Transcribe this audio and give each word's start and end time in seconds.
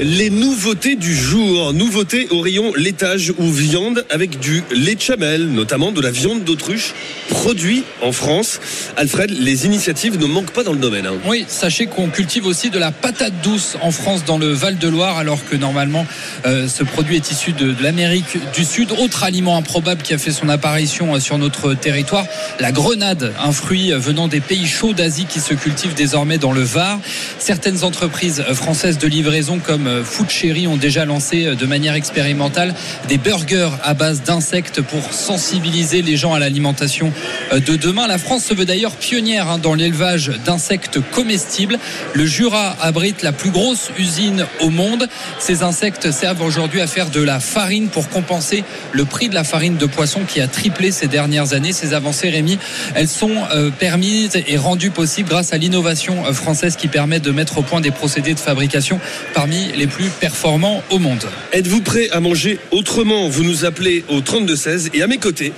Les 0.00 0.28
nouveautés 0.28 0.96
du 0.96 1.14
jour. 1.14 1.72
Nouveautés 1.72 2.26
au 2.30 2.40
rayon 2.40 2.72
laitage 2.74 3.32
ou 3.38 3.48
viande 3.48 4.04
avec 4.10 4.40
du 4.40 4.64
lait 4.72 4.96
de 4.96 5.00
chamel, 5.00 5.46
notamment 5.46 5.92
de 5.92 6.00
la 6.00 6.10
viande 6.10 6.42
d'autruche 6.42 6.94
produit 7.28 7.84
en 8.02 8.10
France. 8.10 8.60
Alfred, 8.96 9.30
les 9.30 9.66
initiatives 9.66 10.18
ne 10.18 10.26
manquent 10.26 10.50
pas 10.50 10.64
dans 10.64 10.72
le 10.72 10.78
domaine. 10.80 11.06
hein. 11.06 11.14
Oui, 11.26 11.44
sachez 11.46 11.86
qu'on 11.86 12.08
cultive 12.08 12.44
aussi 12.44 12.70
de 12.70 12.78
la 12.80 12.90
patate 12.90 13.34
douce 13.44 13.76
en 13.82 13.92
France 13.92 14.24
dans 14.24 14.36
le 14.36 14.48
Val-de-Loire, 14.48 15.16
alors 15.16 15.38
que 15.48 15.54
normalement 15.54 16.06
euh, 16.44 16.66
ce 16.66 16.82
produit 16.82 17.14
est 17.14 17.30
issu 17.30 17.52
de, 17.52 17.72
de 17.72 17.82
l'Amérique 17.82 18.38
du 18.52 18.64
Sud. 18.64 18.90
Autre 18.98 19.22
aliment 19.22 19.56
improbable 19.56 20.02
qui 20.02 20.12
a 20.12 20.18
fait 20.18 20.32
son 20.32 20.48
apparition 20.48 21.14
euh, 21.14 21.20
sur 21.20 21.38
notre 21.38 21.74
territoire, 21.74 22.26
la 22.58 22.72
grenade, 22.72 23.32
un 23.40 23.52
fruit 23.52 23.92
euh, 23.92 23.98
venant 23.98 24.26
des 24.26 24.40
pays 24.40 24.66
chauds 24.66 24.92
d'Asie 24.92 25.26
qui 25.28 25.38
se 25.38 25.54
cultive 25.54 25.94
désormais 25.94 26.38
dans 26.38 26.52
le 26.52 26.62
Var. 26.62 26.98
Certaines 27.38 27.84
entreprises 27.84 28.42
françaises 28.54 28.98
de 28.98 29.06
livraison 29.06 29.60
comme 29.60 29.83
Food 30.04 30.30
Cherry 30.30 30.66
ont 30.66 30.76
déjà 30.76 31.04
lancé 31.04 31.46
euh, 31.46 31.54
de 31.54 31.66
manière 31.66 31.94
expérimentale 31.94 32.74
des 33.08 33.18
burgers 33.18 33.70
à 33.82 33.94
base 33.94 34.22
d'insectes 34.22 34.80
pour 34.80 35.12
sensibiliser 35.12 36.02
les 36.02 36.16
gens 36.16 36.34
à 36.34 36.38
l'alimentation 36.38 37.12
euh, 37.52 37.60
de 37.60 37.76
demain. 37.76 38.06
La 38.06 38.18
France 38.18 38.44
se 38.44 38.54
veut 38.54 38.64
d'ailleurs 38.64 38.92
pionnière 38.92 39.48
hein, 39.48 39.58
dans 39.58 39.74
l'élevage 39.74 40.32
d'insectes 40.44 40.98
comestibles. 41.12 41.78
Le 42.14 42.26
Jura 42.26 42.76
abrite 42.80 43.22
la 43.22 43.32
plus 43.32 43.50
grosse 43.50 43.90
usine 43.98 44.46
au 44.60 44.70
monde. 44.70 45.08
Ces 45.38 45.62
insectes 45.62 46.10
servent 46.10 46.42
aujourd'hui 46.42 46.80
à 46.80 46.86
faire 46.86 47.10
de 47.10 47.22
la 47.22 47.40
farine 47.40 47.88
pour 47.88 48.08
compenser 48.08 48.64
le 48.92 49.04
prix 49.04 49.28
de 49.28 49.34
la 49.34 49.44
farine 49.44 49.76
de 49.76 49.86
poisson 49.86 50.20
qui 50.26 50.40
a 50.40 50.48
triplé 50.48 50.92
ces 50.92 51.08
dernières 51.08 51.52
années. 51.52 51.72
Ces 51.72 51.94
avancées, 51.94 52.30
Rémi, 52.30 52.58
elles 52.94 53.08
sont 53.08 53.34
euh, 53.52 53.70
permises 53.70 54.42
et 54.46 54.56
rendues 54.56 54.90
possibles 54.90 55.28
grâce 55.28 55.52
à 55.52 55.58
l'innovation 55.58 56.24
française 56.32 56.76
qui 56.76 56.88
permet 56.88 57.20
de 57.20 57.30
mettre 57.30 57.58
au 57.58 57.62
point 57.62 57.80
des 57.80 57.90
procédés 57.90 58.34
de 58.34 58.40
fabrication 58.40 59.00
parmi 59.34 59.72
les 59.76 59.86
plus 59.86 60.08
performants 60.20 60.82
au 60.90 60.98
monde. 60.98 61.24
Êtes-vous 61.52 61.80
prêt 61.80 62.08
à 62.10 62.20
manger 62.20 62.58
autrement 62.70 63.28
Vous 63.28 63.42
nous 63.44 63.64
appelez 63.64 64.04
au 64.08 64.20
3216 64.20 64.90
et 64.94 65.02
à 65.02 65.06
mes 65.06 65.18
côtés, 65.18 65.52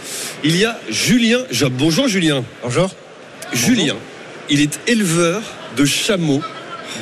il 0.44 0.56
y 0.56 0.64
a 0.64 0.78
Julien 0.90 1.40
Job. 1.50 1.72
Bonjour 1.76 2.08
Julien. 2.08 2.44
Bonjour. 2.62 2.90
Julien, 3.52 3.96
il 4.50 4.60
est 4.60 4.80
éleveur 4.86 5.42
de 5.76 5.84
chameaux 5.84 6.42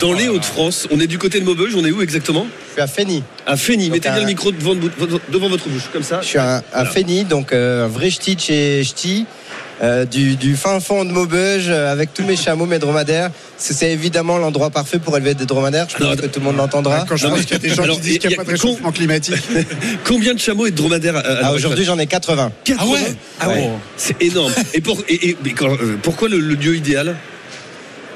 dans 0.01 0.13
les 0.13 0.29
Hauts-de-France. 0.29 0.89
On 0.91 0.99
est 1.01 1.07
du 1.07 1.19
côté 1.19 1.41
de 1.41 1.45
Maubeuge, 1.45 1.75
on 1.77 1.85
est 1.85 1.91
où 1.93 2.03
exactement 2.03 2.47
Je 2.69 2.73
suis 2.73 2.83
à 2.83 2.87
Fény. 2.87 3.23
À 3.47 3.57
Fény. 3.57 3.91
Mettez 3.91 4.09
bien 4.09 4.17
un- 4.17 4.21
le 4.21 4.27
micro 4.27 4.51
devant, 4.51 4.75
votre- 4.75 5.21
devant 5.31 5.49
votre 5.49 5.69
bouche, 5.69 5.85
comme 5.93 6.03
ça. 6.03 6.21
Je 6.21 6.27
suis 6.27 6.39
à, 6.39 6.57
à 6.57 6.63
Voilà. 6.73 6.91
Fény, 6.91 7.25
donc 7.25 7.53
euh, 7.53 7.85
un 7.85 7.89
vrai 7.89 8.11
ch'ti 8.11 8.35
de 8.37 8.41
chez 8.41 8.83
ch'ti. 8.85 9.27
Euh, 9.83 10.05
du, 10.05 10.37
du 10.37 10.57
fin 10.57 10.79
fond 10.81 11.05
de 11.05 11.11
Maubeuge 11.13 11.67
euh, 11.69 11.91
avec 11.93 12.15
tous 12.15 12.23
mes 12.25 12.37
chameaux, 12.37 12.67
mes 12.67 12.79
dromadaires. 12.79 13.31
C'est 13.59 13.91
évidemment 13.91 14.39
l'endroit 14.39 14.71
parfait 14.71 14.99
pour 14.99 15.17
élever 15.17 15.35
des 15.35 15.47
dromadaires. 15.47 15.87
Je 15.91 15.97
pense 16.03 16.17
que 16.17 16.27
tout 16.27 16.39
le 16.41 16.45
monde 16.47 16.57
l'entendra. 16.57 17.05
Quand 17.09 17.17
je 17.17 17.27
Non, 17.27 17.35
pense 17.35 17.43
qu'il 17.45 17.53
y 17.53 17.55
a 17.55 17.59
des 17.59 17.75
gens 17.75 17.83
alors, 17.83 17.97
qui 17.97 18.03
disent 18.03 18.19
qu'il 18.19 18.29
n'y 18.31 18.35
il 18.35 18.37
y 18.37 18.39
a 18.39 18.43
a 18.43 18.45
pas 18.45 18.53
de 18.53 18.57
réchauffement 18.57 18.93
climatique. 18.93 19.35
Combien 20.05 20.35
de 20.35 20.39
chameaux 20.39 20.67
et 20.67 20.71
de 20.71 20.77
dromadaires 20.77 21.17
à 21.17 21.23
Ah, 21.43 21.53
Aujourd'hui, 21.53 21.85
j'en 21.85 21.99
ai 21.99 22.07
80. 22.07 22.47
actuelle 22.47 22.77
80 22.79 22.99
Ah 23.41 23.49
ouais. 23.49 23.69
C'est 23.97 24.23
énorme. 24.23 24.53
Et, 24.75 24.81
pour, 24.81 25.03
et- 25.09 25.31
et- 25.31 25.37
mais 25.45 25.51
quand- 25.51 25.73
euh, 25.73 25.97
pourquoi 26.03 26.29
le, 26.29 26.39
le 26.39 26.55
lieu 26.55 26.77
idéal? 26.77 27.17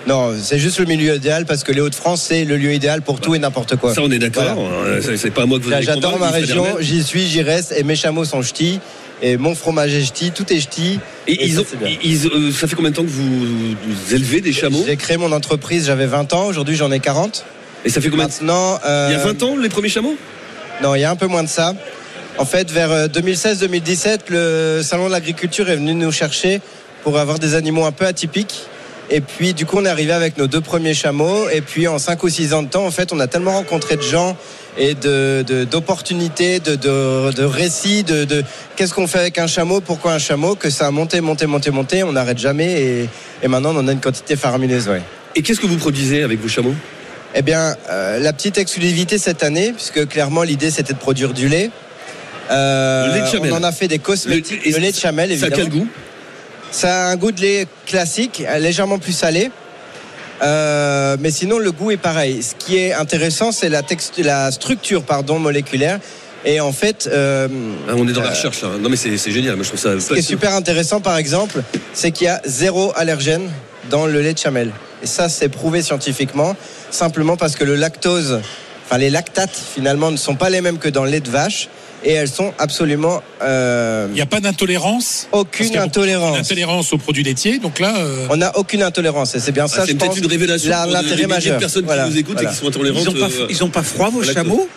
Non, 0.07 0.33
c'est 0.41 0.59
juste 0.59 0.79
le 0.79 0.87
milieu 0.87 1.15
idéal 1.17 1.45
parce 1.45 1.65
que 1.65 1.73
les 1.73 1.81
Hauts-de-France, 1.81 2.25
c'est 2.29 2.45
le 2.45 2.57
lieu 2.57 2.73
idéal 2.73 3.03
pour 3.03 3.21
tout 3.21 3.35
et 3.35 3.39
n'importe 3.39 3.77
quoi. 3.77 3.95
Ça, 3.95 4.01
on 4.03 4.11
est 4.11 4.19
d'accord. 4.19 4.45
hein, 4.59 5.01
c'est- 5.17 5.31
pas 5.31 5.43
à 5.43 5.47
moi 5.47 5.59
que 5.59 5.65
vous 5.65 5.71
J'adore 5.81 6.19
ma 6.19 6.31
région, 6.31 6.65
j'y 6.81 7.03
suis, 7.03 7.27
j'y 7.27 7.43
reste 7.43 7.75
et 7.77 7.83
mes 7.83 7.97
chameaux 7.97 8.25
sont 8.25 8.43
ch'tis. 8.43 8.81
Et 9.23 9.37
mon 9.37 9.55
fromage 9.55 9.95
est 9.95 10.05
ch'ti, 10.05 10.31
tout 10.31 10.51
est 10.53 10.61
ch'ti. 10.61 11.01
Et, 11.27 11.33
Et 11.33 11.47
ils 11.47 11.55
ça, 11.55 11.61
ont, 11.63 11.65
ils- 12.05 12.27
euh, 12.27 12.53
ça 12.53 12.69
fait 12.69 12.77
combien 12.77 12.91
de 12.91 12.97
temps 12.97 13.03
que 13.03 13.09
vous, 13.09 13.75
vous 13.75 14.15
élevez 14.15 14.41
des 14.41 14.53
chameaux? 14.53 14.85
J'ai 14.87 14.97
créé 14.97 15.17
mon 15.17 15.33
entreprise, 15.33 15.87
j'avais 15.87 16.07
20 16.07 16.33
ans, 16.35 16.47
aujourd'hui 16.47 16.77
j'en 16.77 16.91
ai 16.93 17.01
40. 17.01 17.45
Et 17.85 17.91
ça 17.91 18.01
fait 18.01 18.11
combien 18.11 18.27
de... 18.27 18.31
Maintenant, 18.33 18.79
euh, 18.87 19.09
Il 19.11 19.17
y 19.17 19.21
a 19.21 19.25
20 19.25 19.43
ans, 19.43 19.57
les 19.57 19.69
premiers 19.69 19.89
chameaux? 19.89 20.17
Non, 20.83 20.95
il 20.95 21.01
y 21.01 21.05
a 21.05 21.11
un 21.11 21.17
peu 21.17 21.27
moins 21.27 21.43
de 21.43 21.49
ça. 21.49 21.75
En 22.39 22.45
fait, 22.45 22.71
vers 22.71 22.93
euh, 22.93 23.09
2016-2017, 23.09 24.19
le 24.29 24.81
Salon 24.83 25.07
de 25.07 25.13
l'agriculture 25.13 25.69
est 25.71 25.77
venu 25.77 25.95
nous 25.95 26.13
chercher 26.13 26.61
pour 27.03 27.19
avoir 27.19 27.39
des 27.41 27.55
animaux 27.55 27.85
un 27.85 27.93
peu 27.93 28.07
atypiques. 28.07 28.63
Et 29.11 29.21
puis, 29.21 29.55
du 29.55 29.65
coup, 29.67 29.79
on 29.79 29.85
est 29.85 29.89
arrivé 29.89 30.13
avec 30.13 30.37
nos 30.39 30.47
deux 30.47 30.61
premiers 30.61 30.95
chameaux. 30.95 31.49
Et 31.49 31.61
puis, 31.63 31.89
en 31.89 31.99
5 31.99 32.23
ou 32.23 32.29
6 32.29 32.53
ans 32.53 32.63
de 32.63 32.69
temps, 32.69 32.85
en 32.87 32.91
fait, 32.91 33.13
on 33.13 33.19
a 33.21 33.27
tellement 33.27 33.53
rencontré 33.53 33.97
de 33.97 34.03
gens 34.03 34.37
et 34.79 34.95
de- 34.95 35.65
d'opportunités, 35.65 36.61
de, 36.61 36.77
de, 36.77 37.33
de 37.33 37.45
récits, 37.45 38.05
de, 38.05 38.25
de 38.25 38.45
qu'est-ce 38.77 38.95
qu'on 38.95 39.07
fait 39.07 39.19
avec 39.19 39.39
un 39.39 39.47
chameau, 39.47 39.81
pourquoi 39.81 40.13
un 40.15 40.19
chameau, 40.19 40.55
que 40.55 40.71
ça 40.71 40.87
a 40.87 40.91
monté, 40.91 41.21
monté, 41.21 41.47
monté, 41.47 41.71
monté. 41.71 42.03
On 42.05 42.13
n'arrête 42.13 42.39
jamais. 42.39 42.81
Et, 42.81 43.09
et 43.43 43.49
maintenant, 43.49 43.73
on 43.75 43.79
en 43.81 43.89
a 43.89 43.93
une 43.93 44.01
quantité 44.01 44.37
faramineuse, 44.37 44.89
ouais. 44.89 45.03
Et 45.35 45.43
qu'est-ce 45.43 45.61
que 45.61 45.67
vous 45.67 45.77
produisez 45.77 46.23
avec 46.23 46.41
vos 46.41 46.49
chameaux? 46.49 46.75
Eh 47.35 47.43
bien, 47.43 47.75
euh, 47.91 48.19
la 48.21 48.33
petite 48.33 48.57
exclusivité 48.57 49.19
cette 49.19 49.43
année, 49.43 49.73
puisque 49.73 50.09
clairement 50.09 50.43
l'idée 50.43 50.71
c'était 50.71 50.95
de 50.95 50.99
produire 50.99 51.35
du 51.35 51.49
lait. 51.49 51.71
Euh, 52.51 53.09
Le 53.09 53.15
lait 53.15 53.21
de 53.21 53.27
chamel. 53.27 53.53
On 53.53 53.57
en 53.57 53.63
a 53.63 53.73
fait 53.73 53.89
des 53.89 53.99
cosmétiques. 53.99 54.65
Le, 54.65 54.77
et 54.77 54.81
lait 54.81 54.93
de 54.93 54.97
chamel, 54.97 55.29
Ça 55.39 55.45
a 55.45 55.49
évidemment. 55.49 55.57
quel 55.71 55.81
goût? 55.81 55.89
Ça 56.71 57.07
a 57.07 57.11
un 57.11 57.17
goût 57.17 57.31
de 57.33 57.41
lait 57.43 57.67
classique, 57.87 58.43
légèrement 58.59 58.99
plus 58.99 59.13
salé. 59.13 59.51
Euh, 60.43 61.17
mais 61.21 61.31
sinon, 61.31 61.59
le 61.59 61.73
goût 61.73 61.91
est 61.91 61.97
pareil. 61.97 62.43
Ce 62.43 62.55
qui 62.55 62.77
est 62.79 62.93
intéressant, 62.93 63.53
c'est 63.53 63.69
la, 63.69 63.83
la 64.19 64.51
structure 64.51 65.03
pardon, 65.03 65.39
moléculaire. 65.39 65.99
Et 66.45 66.61
en 66.61 66.73
fait, 66.73 67.09
euh, 67.13 67.49
Ah, 67.89 67.93
On 67.97 68.07
est 68.09 68.13
dans 68.13 68.23
la 68.23 68.31
recherche 68.31 68.63
là. 68.63 68.71
Non 68.81 68.89
mais 68.89 68.97
c'est 68.97 69.17
c'est 69.19 69.33
génial, 69.33 69.57
moi 69.57 69.65
je 69.65 69.71
trouve 69.71 69.81
ça. 69.81 69.99
ce 69.99 70.13
qui 70.13 70.21
est 70.21 70.23
super 70.23 70.55
intéressant, 70.55 71.01
par 71.01 71.17
exemple, 71.17 71.63
c'est 71.93 72.13
qu'il 72.13 72.27
y 72.27 72.31
a 72.31 72.41
zéro 72.45 72.93
allergène 72.97 73.51
dans 73.91 74.07
le 74.07 74.21
lait 74.21 74.35
de 74.35 74.39
chamel. 74.39 74.71
Et 75.03 75.07
ça, 75.07 75.29
c'est 75.29 75.49
prouvé 75.49 75.83
scientifiquement, 75.83 76.57
simplement 76.91 77.37
parce 77.37 77.57
que 77.57 77.65
le 77.65 77.75
lactose, 77.75 78.41
enfin 78.87 78.99
les 78.99 79.11
lactates, 79.11 79.51
finalement, 79.75 80.11
ne 80.13 80.17
sont 80.17 80.37
pas 80.37 80.49
les 80.49 80.61
mêmes 80.61 80.79
que 80.79 80.89
dans 80.89 81.05
le 81.05 81.11
lait 81.11 81.21
de 81.21 81.31
vache, 81.31 81.69
et 82.05 82.13
elles 82.13 82.29
sont 82.29 82.53
absolument 82.59 83.23
euh, 83.43 84.07
Il 84.11 84.15
n'y 84.15 84.21
a 84.21 84.27
pas 84.27 84.41
d'intolérance 84.41 85.29
aucune 85.33 85.77
intolérance. 85.77 86.37
D'intolérance 86.37 86.93
aux 86.93 86.99
produits 86.99 87.25
laitiers. 87.25 87.59
Donc 87.59 87.81
là, 87.81 87.97
euh, 87.99 88.27
On 88.31 88.37
n'a 88.37 88.57
aucune 88.57 88.83
intolérance, 88.83 89.35
et 89.35 89.41
c'est 89.41 89.53
bien 89.53 89.67
ça, 89.69 89.81
Ah, 89.81 89.87
c'est 89.87 89.93
je 89.93 89.97
peut-être 89.97 90.17
une 90.19 90.27
révélation 90.27 90.71
l'intérêt 90.89 91.27
majeur. 91.27 91.59
personnes 91.59 91.85
Voilà, 91.85 92.05
qui 92.05 92.11
nous 92.11 92.19
écoutent 92.19 92.35
voilà. 92.35 92.51
et 92.51 92.53
qui 92.53 92.59
sont 92.59 92.69
intolérantes. 92.69 93.03
Ils 93.05 93.09
ont 93.09 93.13
pas, 93.13 93.27
euh, 93.35 93.47
ils 93.51 93.65
ont 93.65 93.71
pas 93.71 93.83
froid 93.83 94.11
vos 94.11 94.23
chameaux 94.23 94.69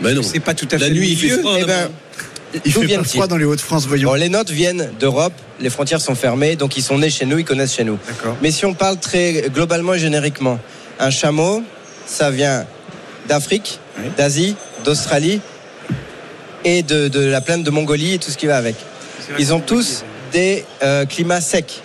bah 0.00 0.12
non. 0.12 0.22
C'est 0.22 0.40
pas 0.40 0.54
tout 0.54 0.66
à 0.72 0.78
fait 0.78 0.88
La 0.88 0.90
nuit 0.90 1.10
il 1.10 1.16
fait 1.16 1.38
froid. 1.38 1.54
Eh 1.56 1.64
ben, 1.64 1.88
il 2.64 2.72
d'où 2.72 2.82
fait 2.82 2.96
pas 2.96 3.04
froid 3.04 3.26
dans 3.28 3.36
les 3.36 3.44
Hauts-de-France, 3.44 3.86
voyons. 3.86 4.10
Bon, 4.10 4.14
les 4.14 4.28
notes 4.28 4.50
viennent 4.50 4.90
d'Europe, 4.98 5.32
les 5.60 5.70
frontières 5.70 6.00
sont 6.00 6.14
fermées, 6.16 6.56
donc 6.56 6.76
ils 6.76 6.82
sont 6.82 6.98
nés 6.98 7.10
chez 7.10 7.26
nous, 7.26 7.38
ils 7.38 7.44
connaissent 7.44 7.74
chez 7.74 7.84
nous. 7.84 7.98
Mais 8.42 8.50
si 8.50 8.64
on 8.64 8.74
parle 8.74 8.98
très 8.98 9.50
globalement 9.54 9.94
et 9.94 9.98
génériquement, 9.98 10.58
un 10.98 11.10
chameau, 11.10 11.62
ça 12.06 12.30
vient 12.30 12.66
d'Afrique, 13.28 13.78
Oui. 13.98 14.04
d'Asie, 14.16 14.56
d'Australie 14.84 15.40
et 16.64 16.82
de, 16.82 17.08
de 17.08 17.20
la 17.20 17.40
plaine 17.40 17.62
de 17.62 17.70
Mongolie 17.70 18.14
et 18.14 18.18
tout 18.18 18.30
ce 18.30 18.36
qui 18.36 18.46
va 18.46 18.56
avec. 18.56 18.76
Ils 19.38 19.52
ont 19.54 19.60
tous 19.60 20.04
des 20.32 20.64
euh, 20.82 21.04
climats 21.06 21.40
secs. 21.40 21.82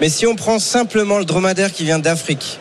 Mais 0.00 0.08
si 0.08 0.26
on 0.26 0.34
prend 0.34 0.58
simplement 0.58 1.18
le 1.18 1.24
dromadaire 1.24 1.72
qui 1.72 1.84
vient 1.84 1.98
d'Afrique, 1.98 2.58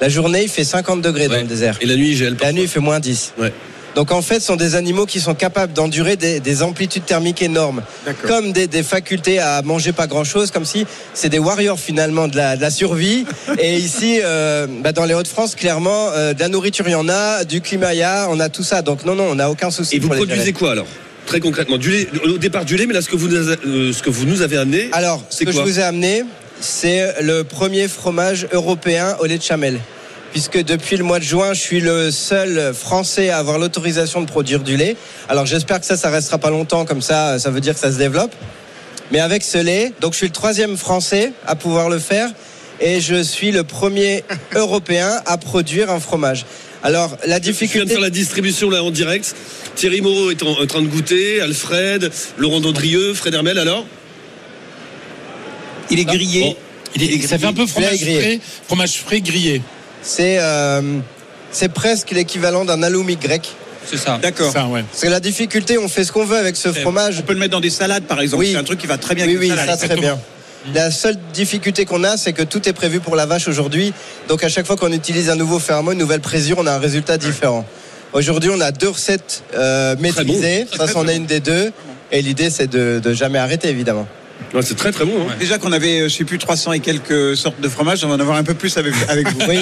la 0.00 0.08
journée 0.08 0.44
il 0.44 0.48
fait 0.48 0.64
50 0.64 1.02
degrés 1.02 1.28
dans 1.28 1.36
le 1.36 1.42
désert. 1.44 1.78
Et 1.80 1.86
la 1.86 1.96
nuit 1.96 2.10
il 2.10 2.16
gèle. 2.16 2.34
La 2.34 2.38
parfois. 2.38 2.52
nuit 2.52 2.62
il 2.62 2.68
fait 2.68 2.80
moins 2.80 3.00
10. 3.00 3.34
Ouais. 3.38 3.52
Donc 3.96 4.12
en 4.12 4.20
fait, 4.20 4.40
ce 4.40 4.46
sont 4.48 4.56
des 4.56 4.74
animaux 4.74 5.06
qui 5.06 5.20
sont 5.20 5.34
capables 5.34 5.72
d'endurer 5.72 6.16
des, 6.16 6.38
des 6.38 6.62
amplitudes 6.62 7.06
thermiques 7.06 7.40
énormes, 7.40 7.82
comme 8.26 8.52
des, 8.52 8.66
des 8.66 8.82
facultés 8.82 9.38
à 9.38 9.62
manger 9.62 9.92
pas 9.92 10.06
grand-chose, 10.06 10.50
comme 10.50 10.66
si 10.66 10.86
c'est 11.14 11.30
des 11.30 11.38
warriors 11.38 11.80
finalement 11.80 12.28
de 12.28 12.36
la, 12.36 12.56
de 12.56 12.60
la 12.60 12.70
survie. 12.70 13.24
Et 13.58 13.76
ici, 13.76 14.20
euh, 14.22 14.66
bah, 14.82 14.92
dans 14.92 15.06
les 15.06 15.14
Hauts-de-France, 15.14 15.54
clairement, 15.54 16.10
euh, 16.10 16.34
de 16.34 16.40
la 16.40 16.50
nourriture 16.50 16.86
il 16.86 16.92
y 16.92 16.94
en 16.94 17.08
a, 17.08 17.44
du 17.44 17.62
climat 17.62 17.94
il 17.94 18.00
y 18.00 18.02
a, 18.02 18.28
on 18.28 18.38
a 18.38 18.50
tout 18.50 18.62
ça. 18.62 18.82
Donc 18.82 19.06
non, 19.06 19.14
non, 19.14 19.28
on 19.30 19.36
n'a 19.36 19.50
aucun 19.50 19.70
souci. 19.70 19.96
Et 19.96 19.98
vous 19.98 20.10
les 20.10 20.16
produisez 20.18 20.52
quoi 20.52 20.72
alors? 20.72 20.86
Très 21.24 21.40
concrètement, 21.40 21.78
du 21.78 21.90
lait, 21.90 22.06
au 22.22 22.36
départ 22.36 22.66
du 22.66 22.76
lait, 22.76 22.84
mais 22.84 22.92
là 22.92 23.00
ce 23.00 23.08
que 23.08 23.16
vous, 23.16 23.28
nous 23.28 23.48
euh, 23.48 23.92
ce 23.94 24.02
que 24.02 24.10
vous 24.10 24.26
nous 24.26 24.42
avez 24.42 24.58
amené, 24.58 24.90
Alors, 24.92 25.24
ce 25.30 25.38
C'est 25.38 25.44
que 25.46 25.52
je 25.52 25.60
vous 25.60 25.80
ai 25.80 25.82
amené, 25.82 26.22
c'est 26.60 27.22
le 27.22 27.44
premier 27.44 27.88
fromage 27.88 28.46
européen 28.52 29.16
au 29.20 29.24
lait 29.24 29.38
de 29.38 29.42
chamel. 29.42 29.80
Puisque 30.36 30.62
depuis 30.62 30.98
le 30.98 31.02
mois 31.02 31.18
de 31.18 31.24
juin, 31.24 31.54
je 31.54 31.60
suis 31.62 31.80
le 31.80 32.10
seul 32.10 32.74
Français 32.74 33.30
à 33.30 33.38
avoir 33.38 33.58
l'autorisation 33.58 34.20
de 34.20 34.26
produire 34.26 34.60
du 34.60 34.76
lait. 34.76 34.94
Alors 35.30 35.46
j'espère 35.46 35.80
que 35.80 35.86
ça, 35.86 35.96
ça 35.96 36.10
restera 36.10 36.36
pas 36.36 36.50
longtemps, 36.50 36.84
comme 36.84 37.00
ça, 37.00 37.38
ça 37.38 37.48
veut 37.48 37.62
dire 37.62 37.72
que 37.72 37.80
ça 37.80 37.90
se 37.90 37.96
développe. 37.96 38.34
Mais 39.10 39.20
avec 39.20 39.42
ce 39.42 39.56
lait, 39.56 39.94
donc 40.02 40.12
je 40.12 40.18
suis 40.18 40.26
le 40.26 40.34
troisième 40.34 40.76
Français 40.76 41.32
à 41.46 41.56
pouvoir 41.56 41.88
le 41.88 41.98
faire. 41.98 42.28
Et 42.80 43.00
je 43.00 43.22
suis 43.22 43.50
le 43.50 43.64
premier 43.64 44.24
Européen 44.54 45.10
à 45.24 45.38
produire 45.38 45.90
un 45.90 46.00
fromage. 46.00 46.44
Alors 46.82 47.12
la 47.12 47.16
je 47.22 47.26
viens 47.28 47.38
de 47.38 47.42
difficulté... 47.42 47.88
faire 47.92 48.00
la 48.00 48.10
distribution 48.10 48.68
là 48.68 48.82
en 48.84 48.90
direct. 48.90 49.34
Thierry 49.74 50.02
Moreau 50.02 50.30
est 50.30 50.42
en, 50.42 50.50
en 50.50 50.66
train 50.66 50.82
de 50.82 50.88
goûter, 50.88 51.40
Alfred, 51.40 52.10
Laurent 52.36 52.60
Dandrieux, 52.60 53.14
Fred 53.14 53.32
Hermel 53.32 53.56
alors? 53.58 53.86
Il 55.90 55.98
est 55.98 56.04
grillé. 56.04 56.40
Bon. 56.42 56.56
Il 56.94 57.02
est- 57.04 57.26
ça 57.26 57.38
fait 57.38 57.46
un 57.46 57.54
peu 57.54 57.66
fromage 57.66 58.00
frais, 58.00 58.38
fromage 58.66 58.98
frais 58.98 59.22
grillé. 59.22 59.62
C'est 60.08 60.38
euh, 60.40 60.98
c'est 61.50 61.68
presque 61.72 62.12
l'équivalent 62.12 62.64
d'un 62.64 62.82
halloumi 62.82 63.16
grec. 63.16 63.48
C'est 63.84 63.96
ça. 63.96 64.18
D'accord. 64.22 64.52
Ça, 64.52 64.66
ouais. 64.66 64.84
Parce 64.90 65.02
que 65.02 65.08
la 65.08 65.20
difficulté, 65.20 65.78
on 65.78 65.88
fait 65.88 66.04
ce 66.04 66.12
qu'on 66.12 66.24
veut 66.24 66.36
avec 66.36 66.56
ce 66.56 66.72
fromage. 66.72 67.18
On 67.20 67.22
peut 67.22 67.32
le 67.32 67.38
mettre 67.38 67.52
dans 67.52 67.60
des 67.60 67.70
salades, 67.70 68.04
par 68.04 68.20
exemple. 68.20 68.42
Oui. 68.42 68.50
C'est 68.52 68.58
un 68.58 68.64
truc 68.64 68.78
qui 68.80 68.86
va 68.86 68.98
très 68.98 69.14
bien 69.14 69.26
Oui, 69.26 69.36
avec 69.36 69.50
oui, 69.50 69.56
salade. 69.56 69.78
ça 69.78 69.86
très 69.86 69.96
bien. 69.96 70.18
La 70.74 70.90
seule 70.90 71.16
difficulté 71.32 71.84
qu'on 71.84 72.02
a, 72.02 72.16
c'est 72.16 72.32
que 72.32 72.42
tout 72.42 72.68
est 72.68 72.72
prévu 72.72 72.98
pour 73.00 73.14
la 73.16 73.26
vache 73.26 73.46
aujourd'hui. 73.46 73.92
Donc 74.28 74.42
à 74.42 74.48
chaque 74.48 74.66
fois 74.66 74.76
qu'on 74.76 74.92
utilise 74.92 75.30
un 75.30 75.36
nouveau 75.36 75.58
ferment, 75.60 75.92
une 75.92 75.98
nouvelle 75.98 76.20
présure, 76.20 76.58
on 76.58 76.66
a 76.66 76.72
un 76.72 76.78
résultat 76.78 77.18
différent. 77.18 77.64
Aujourd'hui, 78.12 78.50
on 78.52 78.60
a 78.60 78.72
deux 78.72 78.88
recettes 78.88 79.44
euh, 79.54 79.94
maîtrisées. 80.00 80.66
bon. 80.70 80.76
Ça, 80.86 80.92
c'en 80.92 81.06
est 81.06 81.16
une 81.16 81.26
des 81.26 81.40
deux. 81.40 81.72
Et 82.10 82.22
l'idée, 82.22 82.50
c'est 82.50 82.66
de, 82.68 83.00
de 83.02 83.12
jamais 83.12 83.38
arrêter, 83.38 83.68
évidemment. 83.68 84.06
C'est 84.62 84.76
très 84.76 84.92
très 84.92 85.04
bon. 85.04 85.28
hein. 85.28 85.34
Déjà 85.38 85.58
qu'on 85.58 85.72
avait, 85.72 86.00
euh, 86.00 86.08
je 86.08 86.14
sais 86.14 86.24
plus, 86.24 86.38
300 86.38 86.72
et 86.72 86.80
quelques 86.80 87.36
sortes 87.36 87.60
de 87.60 87.68
fromages, 87.68 88.04
on 88.04 88.08
va 88.08 88.14
en 88.14 88.20
avoir 88.20 88.36
un 88.38 88.44
peu 88.44 88.54
plus 88.54 88.76
avec, 88.78 88.94
avec 89.08 89.28
vous. 89.28 89.40
Oui. 89.48 89.58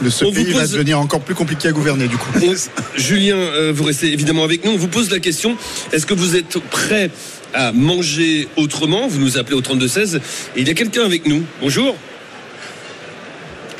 Le 0.00 0.10
ce 0.10 0.24
On 0.24 0.30
va 0.30 0.66
devenir 0.68 1.00
encore 1.00 1.20
plus 1.20 1.34
compliqué 1.34 1.66
à 1.66 1.72
gouverner, 1.72 2.06
du 2.06 2.16
coup. 2.16 2.30
Et 2.40 2.52
Julien, 2.96 3.34
euh, 3.34 3.72
vous 3.74 3.82
restez 3.82 4.12
évidemment 4.12 4.44
avec 4.44 4.64
nous. 4.64 4.70
On 4.70 4.76
vous 4.76 4.86
pose 4.86 5.10
la 5.10 5.18
question 5.18 5.56
est-ce 5.92 6.06
que 6.06 6.14
vous 6.14 6.36
êtes 6.36 6.58
prêt 6.70 7.10
à 7.52 7.72
manger 7.72 8.46
autrement? 8.56 9.08
Vous 9.08 9.18
nous 9.18 9.38
appelez 9.38 9.56
au 9.56 9.60
3216. 9.60 10.20
Et 10.54 10.60
il 10.60 10.68
y 10.68 10.70
a 10.70 10.74
quelqu'un 10.74 11.04
avec 11.04 11.26
nous. 11.26 11.42
Bonjour. 11.60 11.96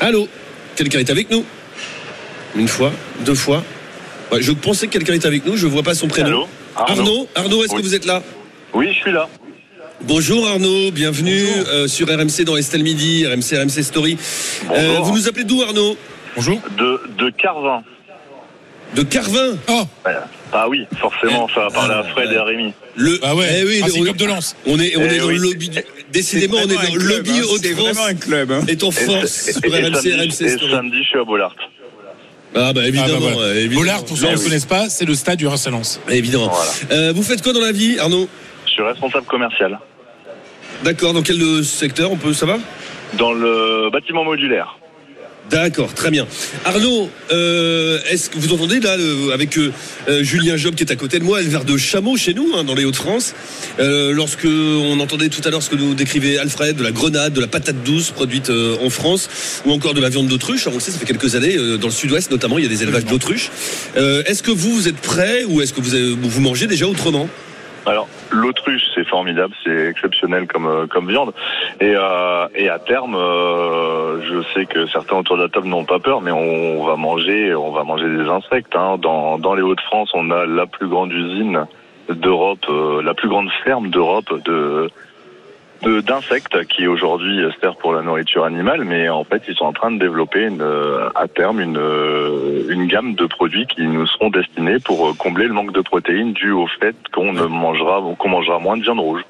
Allô 0.01 0.27
Quelqu'un 0.75 0.99
est 0.99 1.09
avec 1.09 1.31
nous 1.31 1.45
Une 2.57 2.67
fois, 2.67 2.91
deux 3.25 3.33
fois. 3.35 3.63
Ouais, 4.31 4.41
je 4.41 4.51
pensais 4.51 4.87
que 4.87 4.91
quelqu'un 4.93 5.13
était 5.13 5.27
avec 5.27 5.45
nous. 5.45 5.55
Je 5.55 5.67
vois 5.67 5.83
pas 5.83 5.93
son 5.95 6.07
prénom. 6.09 6.27
Allô? 6.27 6.47
Arnaud, 6.75 7.27
Arnaud, 7.33 7.63
est-ce 7.63 7.73
que 7.75 7.81
vous 7.81 7.95
êtes 7.95 8.05
là? 8.05 8.21
Oui, 8.73 8.87
je 8.93 8.99
suis 8.99 9.11
là. 9.13 9.29
Bonjour 10.03 10.47
Arnaud, 10.47 10.91
bienvenue 10.91 11.43
euh, 11.67 11.87
sur 11.87 12.07
RMC 12.07 12.43
dans 12.45 12.55
Estelle 12.57 12.83
Midi, 12.83 13.25
RMC, 13.27 13.57
RMC 13.61 13.83
Story. 13.83 14.17
Euh, 14.71 14.87
Bonjour. 14.97 15.05
vous 15.05 15.17
nous 15.17 15.27
appelez 15.27 15.43
d'où 15.43 15.61
Arnaud? 15.61 15.97
Bonjour. 16.35 16.61
De, 16.77 17.01
de 17.17 17.29
Carvin. 17.31 17.83
De 18.95 19.03
Carvin? 19.03 19.55
Oh. 19.67 19.83
Ah 20.51 20.67
oui, 20.69 20.85
forcément, 20.99 21.47
ça 21.53 21.61
va 21.61 21.69
parler 21.69 21.93
à 21.93 22.03
Fred 22.03 22.31
et 22.31 22.37
à 22.37 22.43
Rémi. 22.43 22.73
Le, 22.95 23.19
bah 23.21 23.35
ouais. 23.35 23.47
Eh 23.59 23.65
oui, 23.65 23.81
Ah, 23.83 23.89
Club 23.89 24.15
de 24.17 24.25
Lens. 24.25 24.55
On 24.65 24.79
est, 24.79 24.95
on 24.97 25.01
Eh 25.01 25.15
est 25.15 25.17
dans 25.19 25.27
oui. 25.27 25.35
le 25.35 25.41
lobby. 25.43 25.69
du- 25.69 25.79
Décidément, 26.11 26.57
on 26.63 26.69
est 26.69 26.73
dans 26.73 26.95
le 26.95 27.03
lobby 27.03 27.31
hein. 27.31 27.41
Haute 27.51 27.59
C'est 27.61 27.73
vraiment 27.73 27.93
France. 27.93 28.07
un 28.09 28.15
club. 28.15 28.51
hein. 28.51 28.61
Est 28.67 28.83
en 28.83 28.89
Et, 28.89 28.93
force 28.93 29.47
et- 29.49 29.53
sur 29.53 29.65
et 29.65 29.81
RMC, 29.81 29.93
samedi, 29.95 30.11
RMC 30.13 30.41
et 30.45 30.49
Story. 30.57 30.71
samedi, 30.71 30.97
je 31.03 31.07
suis 31.09 31.19
à 31.19 31.23
Bollard. 31.23 31.55
Ah 32.55 32.73
bah 32.73 32.81
Ah, 32.83 32.87
évidemment. 32.87 33.19
bah, 33.19 33.31
voilà. 33.33 33.55
évidemment. 33.55 33.79
Bollard, 33.81 34.05
pour 34.05 34.17
ceux 34.17 34.23
qui 34.23 34.29
Ah 34.29 34.33
ne 34.33 34.37
oui. 34.39 34.43
connaissent 34.45 34.65
pas, 34.65 34.89
c'est 34.89 35.05
le 35.05 35.13
stade 35.13 35.37
du 35.37 35.45
Lens. 35.45 35.99
Évidemment. 36.09 36.49
Voilà. 36.51 36.71
Euh, 36.91 37.13
vous 37.15 37.21
faites 37.21 37.43
quoi 37.43 37.53
dans 37.53 37.59
la 37.61 37.71
vie, 37.71 37.99
Arnaud? 37.99 38.27
Je 38.69 38.73
suis 38.75 38.83
responsable 38.83 39.25
commercial 39.25 39.79
D'accord. 40.83 41.13
Dans 41.13 41.23
quel 41.23 41.41
euh, 41.41 41.63
secteur 41.63 42.11
On 42.11 42.17
peut 42.17 42.33
savoir 42.33 42.59
dans 43.17 43.33
le 43.33 43.89
bâtiment 43.91 44.23
modulaire. 44.23 44.77
D'accord, 45.49 45.95
très 45.95 46.11
bien. 46.11 46.27
Arnaud, 46.63 47.09
euh, 47.31 47.97
est-ce 48.07 48.29
que 48.29 48.37
vous 48.37 48.53
entendez 48.53 48.79
là 48.79 48.95
avec 49.33 49.57
euh, 49.57 49.71
Julien 50.21 50.57
Job 50.57 50.75
qui 50.75 50.83
est 50.83 50.91
à 50.91 50.95
côté 50.95 51.17
de 51.17 51.23
moi, 51.23 51.41
éleveur 51.41 51.65
de 51.65 51.75
chameaux 51.75 52.15
chez 52.17 52.35
nous, 52.35 52.51
hein, 52.55 52.63
dans 52.63 52.75
les 52.75 52.85
Hauts-de-France. 52.85 53.33
Lorsque 53.79 54.45
on 54.45 54.99
entendait 54.99 55.29
tout 55.29 55.41
à 55.43 55.49
l'heure 55.49 55.63
ce 55.63 55.71
que 55.71 55.75
nous 55.75 55.95
décrivait 55.95 56.37
Alfred, 56.37 56.75
de 56.75 56.83
la 56.83 56.91
grenade, 56.91 57.33
de 57.33 57.41
la 57.41 57.47
patate 57.47 57.81
douce 57.83 58.11
produite 58.11 58.51
en 58.51 58.89
France, 58.91 59.61
ou 59.65 59.71
encore 59.71 59.95
de 59.95 60.01
la 60.01 60.09
viande 60.09 60.27
d'autruche. 60.27 60.67
On 60.67 60.73
le 60.75 60.79
sait, 60.79 60.91
ça 60.91 60.99
fait 60.99 61.07
quelques 61.07 61.33
années, 61.33 61.57
dans 61.79 61.87
le 61.87 61.93
Sud-Ouest 61.93 62.29
notamment, 62.29 62.59
il 62.59 62.65
y 62.65 62.67
a 62.67 62.69
des 62.69 62.83
élevages 62.83 63.05
d'autruche. 63.05 63.49
Est-ce 63.95 64.43
que 64.43 64.51
vous, 64.51 64.75
vous 64.75 64.87
êtes 64.87 65.01
prêt 65.01 65.45
ou 65.47 65.61
est-ce 65.61 65.73
que 65.73 65.81
vous, 65.81 65.95
avez- 65.95 66.13
vous 66.13 66.41
mangez 66.41 66.67
déjà 66.67 66.85
autrement? 66.85 67.27
Alors, 67.87 68.07
l'autruche, 68.31 68.83
c'est 68.95 69.07
formidable, 69.07 69.53
c'est 69.63 69.87
exceptionnel 69.87 70.47
comme, 70.47 70.67
euh, 70.67 70.87
comme 70.87 71.07
viande. 71.07 71.33
Et, 71.79 71.93
euh, 71.95 72.47
et 72.55 72.69
à 72.69 72.79
terme, 72.79 73.15
euh, 73.15 74.21
je 74.23 74.41
sais 74.53 74.65
que 74.65 74.85
certains 74.87 75.17
autour 75.17 75.37
de 75.37 75.43
la 75.43 75.49
table 75.49 75.67
n'ont 75.67 75.85
pas 75.85 75.99
peur, 75.99 76.21
mais 76.21 76.31
on 76.31 76.83
va 76.85 76.95
manger, 76.95 77.53
on 77.55 77.71
va 77.71 77.83
manger 77.83 78.07
des 78.09 78.27
insectes. 78.29 78.75
hein. 78.75 78.97
Dans, 78.97 79.37
dans 79.39 79.53
les 79.55 79.61
Hauts-de-France, 79.61 80.11
on 80.13 80.31
a 80.31 80.45
la 80.45 80.65
plus 80.65 80.87
grande 80.87 81.11
usine 81.11 81.65
d'Europe, 82.09 82.65
euh, 82.69 83.01
la 83.03 83.13
plus 83.13 83.29
grande 83.29 83.49
ferme 83.63 83.89
d'Europe 83.89 84.33
de 84.45 84.49
de- 84.49 84.89
d'insectes 85.83 86.67
qui 86.67 86.87
aujourd'hui 86.87 87.39
sert 87.61 87.75
pour 87.77 87.93
la 87.93 88.01
nourriture 88.01 88.43
animale, 88.43 88.83
mais 88.83 89.09
en 89.09 89.23
fait 89.23 89.41
ils 89.47 89.55
sont 89.55 89.65
en 89.65 89.73
train 89.73 89.91
de 89.91 89.99
développer 89.99 90.43
une, 90.45 90.63
à 91.15 91.27
terme 91.27 91.61
une, 91.61 91.79
une 92.69 92.87
gamme 92.87 93.15
de 93.15 93.25
produits 93.25 93.65
qui 93.67 93.81
nous 93.83 94.07
seront 94.07 94.29
destinés 94.29 94.79
pour 94.79 95.09
euh, 95.09 95.13
combler 95.13 95.47
le 95.47 95.53
manque 95.53 95.73
de 95.73 95.81
protéines 95.81 96.33
dû 96.33 96.51
au 96.51 96.67
fait 96.79 96.95
qu'on 97.13 97.33
ne 97.33 97.45
mangera 97.45 98.01
qu'on 98.17 98.29
mangera 98.29 98.59
moins 98.59 98.77
de 98.77 98.83
viande 98.83 98.99
rouge. 98.99 99.21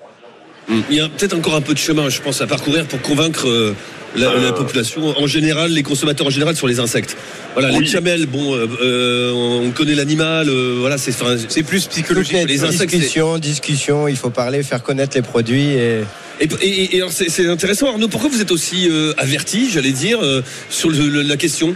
Il 0.70 0.96
y 0.96 1.00
a 1.00 1.08
peut-être 1.10 1.36
encore 1.36 1.56
un 1.56 1.62
peu 1.62 1.74
de 1.74 1.80
chemin, 1.80 2.10
je 2.10 2.22
pense, 2.22 2.42
à 2.42 2.48
parcourir 2.48 2.86
pour 2.86 3.02
convaincre 3.02 3.48
euh, 3.48 3.74
la, 4.16 4.28
Euh. 4.28 4.46
la 4.46 4.52
population 4.52 5.02
en 5.18 5.28
général, 5.28 5.72
les 5.72 5.84
consommateurs 5.84 6.28
en 6.28 6.30
général 6.30 6.56
sur 6.56 6.68
les 6.68 6.80
insectes. 6.80 7.18
Voilà, 7.54 7.72
les 7.72 7.86
chamelles, 7.86 8.28
bon, 8.28 8.56
euh, 8.56 9.32
on 9.66 9.72
connaît 9.72 9.96
l'animal, 9.96 10.48
euh, 10.48 10.78
voilà, 10.80 10.98
c'est 10.98 11.12
enfin, 11.12 11.36
plus 11.68 11.88
psychologique. 11.88 12.48
les 12.48 12.64
insectes, 12.64 12.94
discussions, 12.94 13.38
discussions, 13.40 14.08
il 14.08 14.16
faut 14.16 14.30
parler, 14.30 14.62
faire 14.64 14.84
connaître 14.84 15.16
les 15.16 15.24
produits. 15.24 15.72
Et... 15.74 16.02
Et, 16.40 16.48
et- 16.62 16.96
et 16.96 16.98
alors 17.00 17.12
c'est 17.12 17.30
c'est 17.30 17.48
intéressant, 17.48 17.88
Arnaud. 17.90 18.08
Pourquoi 18.08 18.30
vous 18.30 18.42
êtes 18.42 18.52
aussi 18.52 18.88
euh, 18.90 19.14
averti, 19.18 19.70
j'allais 19.70 19.92
dire, 19.92 20.20
euh, 20.22 20.42
sur 20.70 20.90
le- 20.90 21.10
le- 21.10 21.22
la 21.28 21.38
question? 21.38 21.76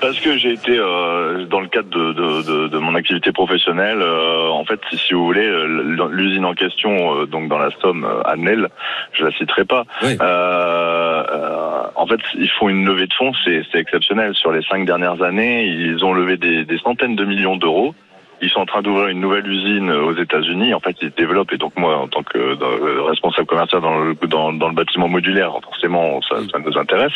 Parce 0.00 0.18
que 0.18 0.36
j'ai 0.36 0.52
été 0.54 0.76
euh, 0.76 1.44
dans 1.46 1.60
le 1.60 1.68
cadre 1.68 1.88
de, 1.88 2.12
de, 2.12 2.42
de, 2.42 2.68
de 2.68 2.78
mon 2.78 2.96
activité 2.96 3.30
professionnelle. 3.30 3.98
euh, 4.02 4.48
en 4.48 4.64
fait, 4.64 4.80
si, 4.90 4.98
si 4.98 5.14
vous 5.14 5.24
voulez, 5.24 5.44
l- 5.44 5.96
l'usine 6.10 6.44
en 6.44 6.54
question, 6.54 7.20
euh, 7.20 7.26
donc 7.26 7.48
dans 7.48 7.58
la 7.58 7.70
Somme, 7.80 8.04
euh, 8.04 8.20
à 8.24 8.34
Nel, 8.36 8.68
je 9.12 9.24
la 9.24 9.30
citerai 9.32 9.64
pas. 9.64 9.84
Oui. 10.02 10.16
Euh, 10.20 11.22
euh, 11.30 11.82
en 11.94 12.06
fait, 12.08 12.18
ils 12.34 12.50
font 12.58 12.68
une 12.68 12.84
levée 12.84 13.06
de 13.06 13.14
fonds, 13.14 13.32
c'est 13.44 13.62
c'est 13.70 13.78
exceptionnel. 13.78 14.34
Sur 14.34 14.50
les 14.50 14.62
cinq 14.64 14.84
dernières 14.86 15.22
années, 15.22 15.66
ils 15.68 16.04
ont 16.04 16.12
levé 16.12 16.36
des, 16.36 16.64
des 16.64 16.78
centaines 16.78 17.14
de 17.14 17.24
millions 17.24 17.56
d'euros. 17.56 17.94
Ils 18.42 18.50
sont 18.50 18.60
en 18.60 18.66
train 18.66 18.82
d'ouvrir 18.82 19.06
une 19.06 19.20
nouvelle 19.20 19.46
usine 19.46 19.90
aux 19.90 20.14
États-Unis. 20.14 20.74
En 20.74 20.80
fait, 20.80 20.96
ils 21.00 21.10
développent 21.10 21.52
et 21.52 21.58
donc 21.58 21.78
moi, 21.78 21.96
en 21.96 22.08
tant 22.08 22.24
que 22.24 22.38
euh, 22.38 23.02
responsable 23.04 23.46
commercial 23.46 23.80
dans 23.80 23.98
le, 23.98 24.14
dans, 24.26 24.52
dans 24.52 24.68
le 24.68 24.74
bâtiment 24.74 25.08
modulaire, 25.08 25.52
forcément, 25.62 26.20
ça, 26.22 26.36
ça 26.50 26.58
nous 26.58 26.76
intéresse. 26.76 27.12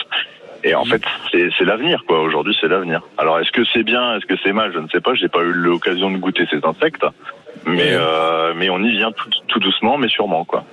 Et 0.63 0.75
en 0.75 0.85
fait, 0.85 1.03
c'est 1.31 1.49
c'est 1.59 1.65
l'avenir, 1.65 2.05
quoi. 2.07 2.21
Aujourd'hui, 2.23 2.57
c'est 2.61 2.69
l'avenir. 2.69 3.03
Alors, 3.19 3.39
est-ce 3.41 3.51
que 3.51 3.65
c'est 3.73 3.83
bien, 3.83 4.17
est-ce 4.17 4.27
que 4.27 4.35
c'est 4.43 4.53
mal? 4.53 4.73
Je 4.73 4.79
ne 4.79 4.89
sais 4.89 5.01
pas. 5.01 5.15
J'ai 5.15 5.29
pas 5.29 5.43
eu 5.43 5.53
l'occasion 5.53 6.11
de 6.11 6.17
goûter 6.17 6.47
ces 6.51 6.65
insectes, 6.65 7.05
mais 7.67 7.91
euh, 7.91 8.53
mais 8.57 8.71
on 8.71 8.79
y 8.79 8.93
vient 8.93 9.13
tout, 9.13 9.31
tout 9.49 9.59
doucement, 9.61 9.99
mais 9.99 10.09
sûrement, 10.09 10.45
quoi. 10.45 10.65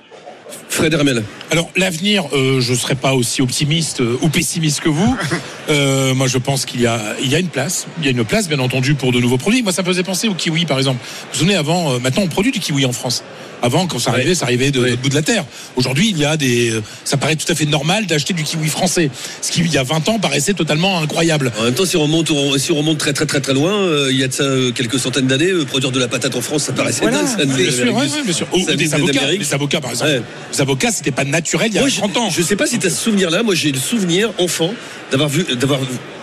Fred 0.68 0.92
Hermel. 0.92 1.22
Alors 1.50 1.70
l'avenir, 1.76 2.24
euh, 2.32 2.60
je 2.60 2.72
ne 2.72 2.76
serai 2.76 2.94
pas 2.96 3.14
aussi 3.14 3.42
optimiste 3.42 4.00
euh, 4.00 4.18
ou 4.22 4.28
pessimiste 4.28 4.80
que 4.80 4.88
vous. 4.88 5.16
Euh, 5.70 6.12
moi, 6.12 6.26
je 6.26 6.36
pense 6.36 6.66
qu'il 6.66 6.82
y 6.82 6.86
a, 6.86 7.00
il 7.22 7.30
y 7.30 7.34
a 7.34 7.38
une 7.38 7.48
place. 7.48 7.86
Il 7.98 8.04
y 8.04 8.08
a 8.08 8.10
une 8.10 8.22
place, 8.22 8.50
bien 8.50 8.58
entendu, 8.58 8.94
pour 8.94 9.12
de 9.12 9.18
nouveaux 9.18 9.38
produits. 9.38 9.62
Moi, 9.62 9.72
ça 9.72 9.80
me 9.80 9.86
faisait 9.86 10.02
penser 10.02 10.28
au 10.28 10.34
kiwi, 10.34 10.66
par 10.66 10.76
exemple. 10.76 10.98
Vous 11.32 11.38
souvenez, 11.38 11.54
avant, 11.54 11.98
maintenant, 12.00 12.22
on 12.22 12.28
produit 12.28 12.52
du 12.52 12.60
kiwi 12.60 12.84
en 12.84 12.92
France. 12.92 13.24
Avant, 13.62 13.86
quand 13.86 13.98
ça 13.98 14.10
arrivait, 14.10 14.34
ça 14.34 14.44
arrivait 14.44 14.70
de 14.70 14.80
l'autre 14.80 15.00
bout 15.00 15.08
de 15.08 15.14
la 15.14 15.22
terre. 15.22 15.44
Aujourd'hui, 15.76 16.10
il 16.10 16.18
y 16.18 16.24
a 16.24 16.36
des, 16.36 16.70
euh, 16.70 16.82
ça 17.04 17.16
paraît 17.16 17.36
tout 17.36 17.50
à 17.50 17.54
fait 17.54 17.64
normal 17.64 18.04
d'acheter 18.06 18.34
du 18.34 18.42
kiwi 18.42 18.68
français. 18.68 19.10
Ce 19.40 19.50
qui, 19.50 19.60
il 19.60 19.72
y 19.72 19.78
a 19.78 19.82
20 19.82 20.08
ans, 20.10 20.18
paraissait 20.18 20.52
totalement 20.54 20.98
incroyable. 21.00 21.50
En 21.58 21.64
même 21.64 21.74
temps, 21.74 21.86
si 21.86 21.96
on 21.96 22.02
remonte, 22.02 22.30
on- 22.30 22.58
si 22.58 22.72
on 22.72 22.76
remonte 22.76 22.98
très 22.98 23.12
très 23.14 23.24
très 23.26 23.40
très 23.40 23.54
loin, 23.54 23.72
euh, 23.72 24.08
il 24.10 24.18
y 24.18 24.24
a 24.24 24.28
de 24.28 24.32
ça 24.32 24.42
euh, 24.42 24.70
quelques 24.72 24.98
centaines 24.98 25.26
d'années, 25.26 25.50
euh, 25.50 25.64
produire 25.64 25.92
de 25.92 25.98
la 25.98 26.08
patate 26.08 26.36
en 26.36 26.40
France, 26.42 26.64
ça 26.64 26.72
paraissait 26.72 27.00
Voilà, 27.02 27.22
dingue. 27.22 27.26
ça, 27.38 27.44
bien 27.46 27.70
sûr, 27.70 27.94
ouais, 27.94 28.06
bien 28.24 28.32
sûr. 28.34 28.46
des 28.76 28.94
avocats, 28.94 29.34
des 29.36 29.54
avocats, 29.54 29.80
par 29.80 29.90
exemple. 29.92 30.10
Ouais. 30.10 30.22
Les 30.52 30.60
avocats, 30.60 30.90
c'était 30.92 31.10
pas 31.10 31.24
naturel 31.24 31.68
il 31.70 31.74
y 31.74 31.78
a 31.78 31.80
Moi, 31.80 31.88
je- 31.90 31.96
30 31.96 32.16
ans. 32.18 32.28
Je 32.30 32.42
sais 32.42 32.56
pas 32.56 32.66
si 32.66 32.78
tu 32.78 32.86
as 32.86 32.90
ce 32.90 32.96
souvenir-là. 33.02 33.42
Moi, 33.42 33.54
j'ai 33.54 33.72
le 33.72 33.78
souvenir, 33.78 34.30
enfant, 34.38 34.74
d'avoir 35.10 35.28
vu, 35.30 35.44
d'avoir 35.56 35.80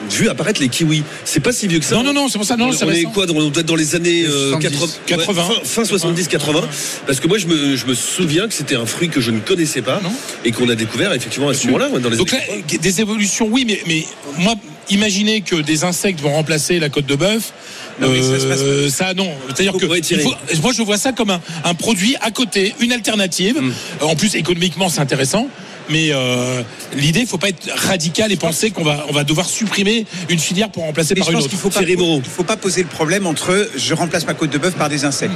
vu 0.10 0.28
apparaître 0.30 0.60
les 0.62 0.70
kiwis. 0.70 1.04
C'est 1.26 1.40
pas 1.40 1.52
si 1.52 1.68
vieux 1.68 1.80
que 1.80 1.86
ça. 1.86 1.96
Non, 1.96 2.04
non, 2.04 2.14
non, 2.14 2.28
c'est 2.28 2.38
pour 2.38 2.48
ça, 2.48 2.58
non, 2.58 2.70
on, 2.70 2.86
on 2.86 2.92
est 2.92 3.04
quoi 3.04 3.26
dans, 3.26 3.34
peut-être 3.52 3.66
dans 3.66 3.76
les 3.76 3.96
années 3.96 4.26
euh, 4.28 4.52
70, 4.52 4.78
80, 4.78 4.88
80. 5.06 5.48
ouais, 5.48 5.54
fin, 5.64 5.82
fin 5.82 5.86
70 5.86 6.28
80 6.28 6.62
parce 7.06 7.20
que 7.20 7.28
moi 7.28 7.38
je 7.38 7.48
me, 7.48 7.76
je 7.76 7.86
me 7.86 7.94
souviens 7.94 8.48
que 8.48 8.54
c'était 8.54 8.76
un 8.76 8.86
fruit 8.86 9.10
que 9.10 9.22
je 9.22 9.32
ne 9.32 9.40
connaissais 9.40 9.82
pas 9.82 10.00
Non. 10.04 10.12
et 10.46 10.52
qu'on 10.52 10.70
a 10.70 10.76
découvert 10.76 11.14
effectivement 11.14 11.50
à 11.50 11.54
ce 11.54 11.66
moment-là 11.68 11.90
ouais, 11.90 12.00
dans 12.00 12.10
les 12.10 12.18
Donc 12.18 12.32
là, 12.32 12.38
années 12.50 12.64
80. 12.68 12.82
des 12.82 13.02
évolutions, 13.02 13.48
oui, 13.50 13.64
mais, 13.66 13.82
mais 13.88 14.06
moi, 14.38 14.56
imaginez 14.90 15.42
que 15.42 15.56
des 15.56 15.84
insectes 15.84 16.20
vont 16.20 16.34
remplacer 16.34 16.80
la 16.80 16.90
côte 16.90 17.06
de 17.06 17.16
bœuf. 17.16 17.54
Non, 18.00 18.10
mais 18.10 18.22
ça 18.22 18.28
euh, 18.30 18.90
ça, 18.90 19.14
non. 19.14 19.30
C'est-à-dire 19.48 19.74
que 19.74 19.86
faut- 19.88 20.62
moi, 20.62 20.72
je 20.76 20.82
vois 20.82 20.98
ça 20.98 21.12
comme 21.12 21.30
un, 21.30 21.42
un 21.64 21.74
produit 21.76 22.16
à 22.22 22.32
côté, 22.32 22.74
une 22.80 22.92
alternative. 22.92 23.60
Mm. 23.62 23.70
Euh, 24.02 24.06
En 24.06 24.16
plus, 24.16 24.34
économiquement, 24.36 24.90
c'est 24.90 25.02
intéressant. 25.02 25.48
Mais 25.92 26.10
euh, 26.12 26.64
l'idée, 26.96 27.22
il 27.22 27.28
faut 27.28 27.38
pas 27.38 27.50
être 27.50 27.70
radical 27.76 28.32
et 28.32 28.38
penser 28.38 28.72
qu'on 28.72 28.84
va, 28.84 29.06
on 29.10 29.14
va 29.14 29.24
devoir 29.24 29.48
supprimer 29.48 30.06
une 30.30 30.40
filière 30.40 30.70
pour 30.70 30.84
remplacer 30.84 31.14
Et 31.14 31.16
par 31.20 31.26
je 31.28 31.32
une 31.32 31.36
pense 31.38 31.44
autre. 31.46 31.50
qu'il 31.52 31.60
faut 31.60 31.70
pas, 31.70 31.80
Thierry 31.80 31.98
Moreau. 31.98 32.22
il 32.24 32.30
faut 32.30 32.44
pas 32.44 32.58
poser 32.58 32.82
le 32.82 32.88
problème 32.88 33.28
entre 33.28 33.70
je 33.76 33.94
remplace 33.94 34.26
ma 34.26 34.34
côte 34.34 34.50
de 34.52 34.58
bœuf 34.58 34.76
par 34.76 34.90
des 34.90 35.04
insectes. 35.06 35.34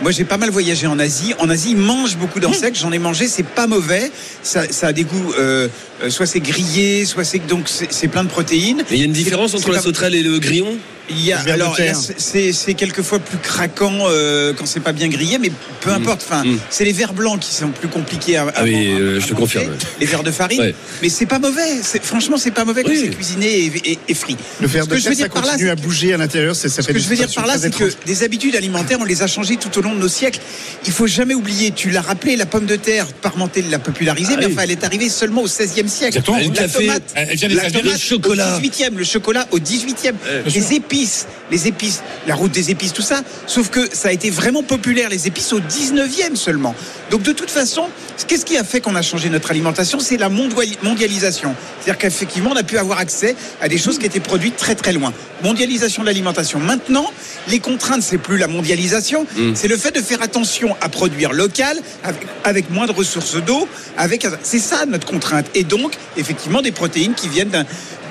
Moi, 0.00 0.12
j'ai 0.12 0.24
pas 0.24 0.36
mal 0.36 0.50
voyagé 0.50 0.86
en 0.86 0.98
Asie. 0.98 1.34
En 1.40 1.50
Asie, 1.50 1.70
ils 1.72 1.76
mangent 1.76 2.16
beaucoup 2.16 2.38
d'insectes. 2.38 2.78
J'en 2.78 2.92
ai 2.92 2.98
mangé, 3.00 3.26
c'est 3.26 3.42
pas 3.42 3.66
mauvais. 3.66 4.10
Ça, 4.42 4.62
ça 4.70 4.88
a 4.88 4.92
des 4.92 5.04
goûts. 5.04 5.32
euh, 5.38 5.68
euh, 6.02 6.10
soit 6.10 6.26
c'est 6.26 6.38
grillé, 6.40 7.04
soit 7.04 7.24
c'est 7.24 7.44
donc 7.44 7.68
c'est 7.68 8.06
plein 8.08 8.22
de 8.22 8.28
protéines. 8.28 8.84
Mais 8.88 8.96
il 8.96 8.98
y 9.00 9.02
a 9.02 9.06
une 9.06 9.12
différence 9.12 9.54
entre 9.54 9.72
la 9.72 9.80
sauterelle 9.80 10.14
et 10.14 10.22
le 10.22 10.38
grillon? 10.38 10.76
Il 11.10 11.24
y 11.24 11.32
a, 11.32 11.38
alors, 11.40 11.74
là, 11.78 11.94
c'est- 11.94 12.74
quelquefois 12.74 13.18
plus 13.18 13.38
craquant 13.38 13.94
euh, 14.10 14.52
quand 14.52 14.66
c'est 14.66 14.78
pas 14.78 14.92
bien 14.92 15.08
grillé, 15.08 15.38
mais 15.38 15.50
peu 15.80 15.90
importe. 15.90 16.22
Enfin, 16.28 16.44
Mm. 16.44 16.58
c'est 16.68 16.84
les 16.84 16.92
verres 16.92 17.14
blancs 17.14 17.40
qui 17.40 17.54
sont 17.54 17.70
plus 17.70 17.88
compliqués 17.88 18.36
à, 18.36 18.42
à- 18.44 18.52
Ah 18.56 18.62
oui, 18.64 18.74
à- 18.76 19.00
euh, 19.00 19.16
à 19.16 19.20
je 19.20 19.26
te 19.26 19.32
confirme. 19.32 19.72
Les 20.00 20.06
verres 20.06 20.22
de 20.22 20.30
farine, 20.30 20.60
Ouais. 20.60 20.74
mais 21.02 21.08
c'est 21.08 21.24
pas 21.24 21.38
mauvais. 21.38 21.80
Franchement, 22.02 22.36
c'est 22.36 22.50
pas 22.50 22.66
mauvais 22.66 22.82
quand 22.82 22.90
Oui. 22.90 23.00
c'est 23.00 23.08
cuisiné 23.16 23.46
et, 23.46 23.72
et- 23.92 23.98
et 24.06 24.14
frit. 24.14 24.36
Le 24.60 24.68
fer 24.68 24.84
Ce 24.84 24.88
de 24.90 24.94
terre, 25.00 25.14
ça 25.14 25.22
là, 25.22 25.28
continue 25.30 25.64
c'est 25.64 25.70
à 25.70 25.76
bouger 25.76 26.12
à 26.12 26.18
l'intérieur. 26.18 26.54
Ce 26.54 26.68
que 26.68 26.98
je 26.98 27.08
veux 27.08 27.16
dire 27.16 27.32
par 27.34 27.46
là, 27.46 27.56
c'est 27.58 27.74
que 27.74 27.90
des 28.04 28.22
habitudes 28.22 28.54
alimentaires, 28.54 28.98
on 29.00 29.04
les 29.06 29.22
a 29.22 29.26
changées 29.26 29.56
tout 29.56 29.76
au 29.78 29.82
long 29.82 29.87
de 29.94 30.00
nos 30.00 30.08
siècles. 30.08 30.40
Il 30.86 30.92
faut 30.92 31.06
jamais 31.06 31.34
oublier, 31.34 31.70
tu 31.72 31.90
l'as 31.90 32.00
rappelé, 32.00 32.36
la 32.36 32.46
pomme 32.46 32.66
de 32.66 32.76
terre, 32.76 33.06
Parmentier 33.20 33.62
l'a 33.70 33.78
popularisée, 33.78 34.34
Ah 34.34 34.40
mais 34.40 34.46
oui. 34.46 34.52
enfin, 34.52 34.62
elle 34.62 34.70
est 34.70 34.84
arrivée 34.84 35.08
seulement 35.08 35.42
au 35.42 35.46
XVIe 35.46 35.88
siècle. 35.88 36.18
Exactement. 36.18 36.38
La 36.38 36.48
café, 36.50 36.86
tomate, 36.86 37.02
Elle 37.14 37.36
vient 37.36 37.48
la 37.48 37.70
tomate 37.70 37.84
Le 37.92 37.98
chocolat. 37.98 38.56
au 38.56 38.60
18e, 38.60 38.94
le 38.94 39.04
chocolat 39.04 39.46
au 39.50 39.58
18e, 39.58 40.12
bien 40.12 40.12
les 40.54 40.72
épices, 40.74 41.26
les 41.50 41.66
épices, 41.66 42.02
la 42.26 42.34
route 42.34 42.52
des 42.52 42.70
épices, 42.70 42.92
tout 42.92 43.02
ça. 43.02 43.22
Sauf 43.46 43.70
que 43.70 43.88
ça 43.92 44.08
a 44.08 44.12
été 44.12 44.30
vraiment 44.30 44.62
populaire, 44.62 45.08
les 45.08 45.26
épices 45.26 45.52
au 45.52 45.60
19e 45.60 46.36
seulement. 46.36 46.74
Donc 47.10 47.22
de 47.22 47.32
toute 47.32 47.50
façon, 47.50 47.88
qu'est-ce 48.26 48.44
qui 48.44 48.56
a 48.56 48.64
fait 48.64 48.80
qu'on 48.80 48.94
a 48.94 49.02
changé 49.02 49.28
notre 49.30 49.50
alimentation? 49.50 49.98
C'est 50.00 50.16
la 50.18 50.28
mondialisation. 50.28 51.54
C'est-à-dire 51.80 51.98
qu'effectivement, 51.98 52.50
on 52.52 52.56
a 52.56 52.62
pu 52.62 52.78
avoir 52.78 52.98
accès 52.98 53.34
à 53.60 53.68
des 53.68 53.78
choses 53.78 53.98
qui 53.98 54.06
étaient 54.06 54.20
produites 54.20 54.56
très 54.56 54.74
très 54.74 54.92
loin. 54.92 55.12
Mondialisation 55.42 56.02
de 56.02 56.06
l'alimentation. 56.08 56.58
Maintenant, 56.58 57.10
les 57.48 57.60
contraintes, 57.60 58.02
c'est 58.02 58.18
plus 58.18 58.36
la 58.38 58.46
mondialisation, 58.48 59.26
Mm. 59.36 59.52
c'est 59.54 59.68
le 59.68 59.76
fait 59.78 59.94
de 59.94 60.00
faire 60.02 60.22
attention 60.22 60.76
à 60.80 60.88
produire 60.88 61.32
local, 61.32 61.76
avec, 62.04 62.20
avec 62.44 62.70
moins 62.70 62.86
de 62.86 62.92
ressources 62.92 63.36
d'eau, 63.36 63.68
avec 63.96 64.26
c'est 64.42 64.58
ça 64.58 64.84
notre 64.86 65.06
contrainte. 65.06 65.46
Et 65.54 65.64
donc, 65.64 65.92
effectivement, 66.16 66.62
des 66.62 66.72
protéines 66.72 67.14
qui 67.14 67.28
viennent 67.28 67.48
d'un 67.50 67.64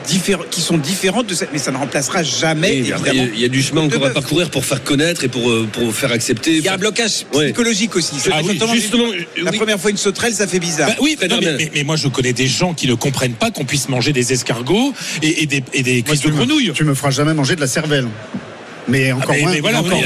différent- 0.08 0.44
qui 0.50 0.62
sont 0.62 0.78
différentes 0.78 1.28
de 1.28 1.34
cette, 1.36 1.52
mais 1.52 1.60
ça 1.60 1.72
ne 1.72 1.78
remplacera 1.78 2.24
jamais. 2.24 2.78
Il 2.78 2.88
y 2.88 2.94
a- 2.94 2.98
il 3.14 3.40
y 3.42 3.44
a 3.44 3.50
du 3.50 3.62
chemin 3.62 3.86
à 3.86 3.88
bœuf. 3.98 4.14
parcourir 4.14 4.50
pour 4.50 4.64
faire 4.64 4.82
connaître 4.82 5.26
et 5.26 5.28
pour, 5.28 5.50
euh, 5.50 5.68
pour 5.72 5.94
faire 5.94 6.14
accepter. 6.14 6.56
Il 6.56 6.64
y 6.64 6.68
a 6.70 6.76
un 6.76 6.78
blocage 6.78 7.26
Ouais. 7.34 7.46
psychologique 7.48 7.94
aussi. 7.96 8.14
Ah 8.32 8.38
oui, 8.42 8.52
exactement- 8.54 8.74
Justement, 8.74 9.04
la 9.44 9.52
oui. 9.52 9.58
première 9.58 9.80
fois 9.80 9.92
une 9.92 9.98
sauterelle, 9.98 10.34
ça 10.34 10.48
fait 10.48 10.60
bizarre. 10.60 10.88
Bah 10.90 10.96
oui, 11.02 11.18
non, 11.22 11.28
mais, 11.28 11.34
Hermel. 11.48 11.56
mais- 11.60 11.72
mais 11.76 11.84
moi 11.84 11.98
je 11.98 12.08
connais 12.08 12.32
des 12.32 12.48
gens 12.48 12.74
qui 12.74 12.88
ne 12.88 12.94
comprennent 12.94 13.34
pas 13.34 13.52
qu'on 13.52 13.66
puisse 13.66 13.90
manger 13.90 14.14
des 14.14 14.32
escargots 14.32 14.94
et, 15.22 15.44
et 15.44 15.46
des, 15.46 15.62
et 15.74 15.84
des 15.84 16.04
Moi, 16.08 16.16
de 16.16 16.22
tu 16.22 16.28
me- 16.30 16.34
grenouille. 16.38 16.72
Tu 16.74 16.86
me 16.86 16.94
feras 16.96 17.12
jamais 17.12 17.34
manger 17.34 17.56
de 17.58 17.62
la 17.62 17.68
cervelle. 17.68 18.08
Mais 18.88 19.12
encore 19.12 19.32
mais- 19.32 19.42
moins. 19.42 19.52
mais 19.52 19.60
voilà, 19.60 19.80
encore 19.82 20.00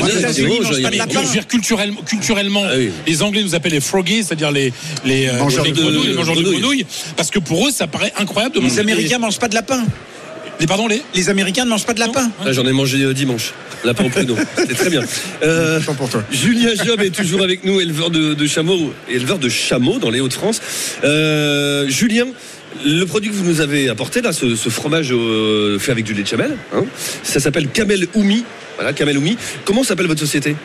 dire, 1.31 1.47
culturellement, 1.47 2.01
culturellement 2.01 2.63
Ah 2.65 2.73
oui. 2.77 2.89
les 3.07 3.21
Anglais 3.21 3.43
nous 3.43 3.53
appellent 3.55 3.71
les 3.73 3.79
froggies, 3.79 4.23
c'est-à-dire 4.23 4.51
les, 4.51 4.73
les, 5.05 5.27
euh, 5.29 5.37
Mangeurs 5.37 5.63
les 5.65 5.71
de 5.71 5.81
grenouilles, 5.81 6.07
les 6.07 6.13
mangeurs 6.13 6.35
de 6.35 6.41
grenouilles. 6.41 6.59
grenouilles, 6.61 6.85
parce 7.15 7.29
que 7.29 7.39
pour 7.39 7.67
eux, 7.67 7.71
ça 7.71 7.87
paraît 7.87 8.11
incroyable 8.17 8.55
de 8.55 8.59
manger. 8.59 8.73
Les 8.75 8.79
Américains 8.79 9.17
mangent 9.19 9.39
pas 9.39 9.47
de 9.47 9.55
lapin. 9.55 9.83
des, 10.59 10.67
pardon, 10.67 10.87
les. 10.87 11.01
Les 11.15 11.29
Américains 11.29 11.65
ne 11.65 11.69
mangent 11.69 11.85
pas 11.85 11.93
de 11.93 11.99
lapin. 11.99 12.31
Ah, 12.45 12.51
J'en 12.51 12.65
ai 12.65 12.71
mangé 12.71 13.01
euh, 13.03 13.13
dimanche. 13.13 13.53
Lapin 13.83 14.05
au 14.05 14.09
pruneau. 14.09 14.35
C'était 14.57 14.73
très 14.75 14.89
bien. 14.91 15.01
Euh, 15.43 15.79
Tant 15.83 15.95
pour 15.95 16.07
toi. 16.09 16.23
Julien 16.31 16.69
Job 16.85 17.01
est 17.01 17.09
toujours 17.09 17.41
avec 17.41 17.63
nous, 17.63 17.79
éleveur 17.81 18.09
de, 18.11 18.33
de 18.35 18.47
chameaux, 18.47 18.93
éleveur 19.09 19.39
de 19.39 19.49
chameaux 19.49 19.97
dans 19.99 20.09
les 20.11 20.19
Hauts-de-France. 20.21 20.61
Euh, 21.03 21.87
Julien, 21.89 22.25
le 22.85 23.03
produit 23.05 23.29
que 23.31 23.35
vous 23.35 23.43
nous 23.45 23.59
avez 23.59 23.89
apporté 23.89 24.21
là, 24.21 24.33
ce, 24.33 24.55
ce 24.55 24.69
fromage 24.69 25.11
euh, 25.11 25.79
fait 25.79 25.91
avec 25.91 26.05
du 26.05 26.13
lait 26.13 26.21
de 26.23 26.27
chamel, 26.27 26.55
hein, 26.75 26.83
ça 27.23 27.39
s'appelle 27.39 27.67
Camel 27.69 28.07
Oumi. 28.13 28.43
Voilà, 28.81 28.93
Camel 28.93 29.15
Oumi. 29.15 29.37
Comment 29.63 29.83
s'appelle 29.83 30.07
votre 30.07 30.19
société 30.19 30.55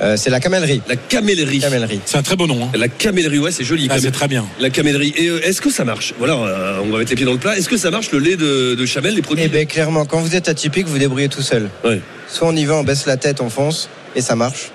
Euh, 0.00 0.16
c'est 0.16 0.30
la 0.30 0.38
camellerie. 0.38 0.82
La 0.88 0.94
Camellerie. 0.94 1.58
Camellerie. 1.58 2.00
C'est 2.04 2.16
un 2.16 2.22
très 2.22 2.36
beau 2.36 2.46
nom. 2.46 2.62
Hein. 2.64 2.70
La 2.78 2.86
Camellerie, 2.86 3.40
ouais, 3.40 3.50
c'est 3.50 3.64
joli. 3.64 3.88
Ah, 3.90 3.96
c'est 3.98 4.12
très 4.12 4.28
bien. 4.28 4.46
La 4.60 4.70
camellerie. 4.70 5.12
Et 5.16 5.26
euh, 5.28 5.40
est-ce 5.44 5.60
que 5.60 5.70
ça 5.70 5.84
marche 5.84 6.14
Voilà, 6.18 6.34
euh, 6.34 6.78
on 6.84 6.90
va 6.92 6.98
mettre 6.98 7.10
les 7.10 7.16
pieds 7.16 7.24
dans 7.24 7.32
le 7.32 7.38
plat. 7.38 7.56
Est-ce 7.58 7.68
que 7.68 7.76
ça 7.76 7.90
marche 7.90 8.12
le 8.12 8.20
lait 8.20 8.36
de, 8.36 8.76
de 8.76 8.86
chamel, 8.86 9.14
les 9.16 9.22
produits 9.22 9.44
Eh 9.44 9.48
bien, 9.48 9.64
clairement, 9.64 10.04
quand 10.04 10.20
vous 10.20 10.36
êtes 10.36 10.48
atypique, 10.48 10.86
vous 10.86 10.98
débrouillez 10.98 11.28
tout 11.28 11.42
seul. 11.42 11.68
Ouais. 11.82 12.00
Soit 12.28 12.46
on 12.46 12.54
y 12.54 12.64
va, 12.66 12.74
on 12.76 12.84
baisse 12.84 13.06
la 13.06 13.16
tête, 13.16 13.40
on 13.40 13.50
fonce, 13.50 13.88
et 14.14 14.20
ça 14.20 14.36
marche. 14.36 14.70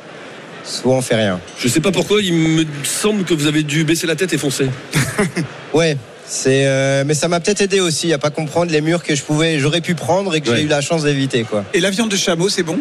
Soit 0.66 0.94
on 0.96 1.02
fait 1.02 1.16
rien. 1.16 1.40
Je 1.60 1.68
sais 1.70 1.80
pas 1.80 1.92
pourquoi, 1.92 2.22
il 2.22 2.34
me 2.34 2.66
semble 2.84 3.24
que 3.24 3.34
vous 3.34 3.48
avez 3.48 3.64
dû 3.64 3.86
baisser 3.86 4.08
la 4.08 4.16
tête 4.18 4.34
et 4.34 4.38
foncer. 4.38 4.68
Ouais. 5.74 5.96
C'est 6.34 6.66
euh, 6.66 7.04
mais 7.06 7.14
ça 7.14 7.28
m'a 7.28 7.42
peut-être 7.42 7.60
aidé 7.60 7.82
aussi 7.82 8.14
à 8.14 8.18
pas 8.18 8.30
comprendre 8.30 8.72
les 8.72 8.80
murs 8.80 9.04
que 9.04 9.14
je 9.16 9.22
pouvais 9.22 9.60
j'aurais 9.60 9.82
pu 9.82 9.96
prendre 9.96 10.34
et 10.34 10.40
que 10.40 10.50
Ouais. 10.50 10.56
j'ai 10.58 10.64
eu 10.64 10.68
la 10.68 10.80
chance 10.80 11.04
d'éviter 11.04 11.44
quoi. 11.44 11.66
Et 11.74 11.82
la 11.82 11.90
viande 11.90 12.08
de 12.10 12.16
chameau, 12.16 12.48
c'est 12.48 12.64
bon? 12.64 12.80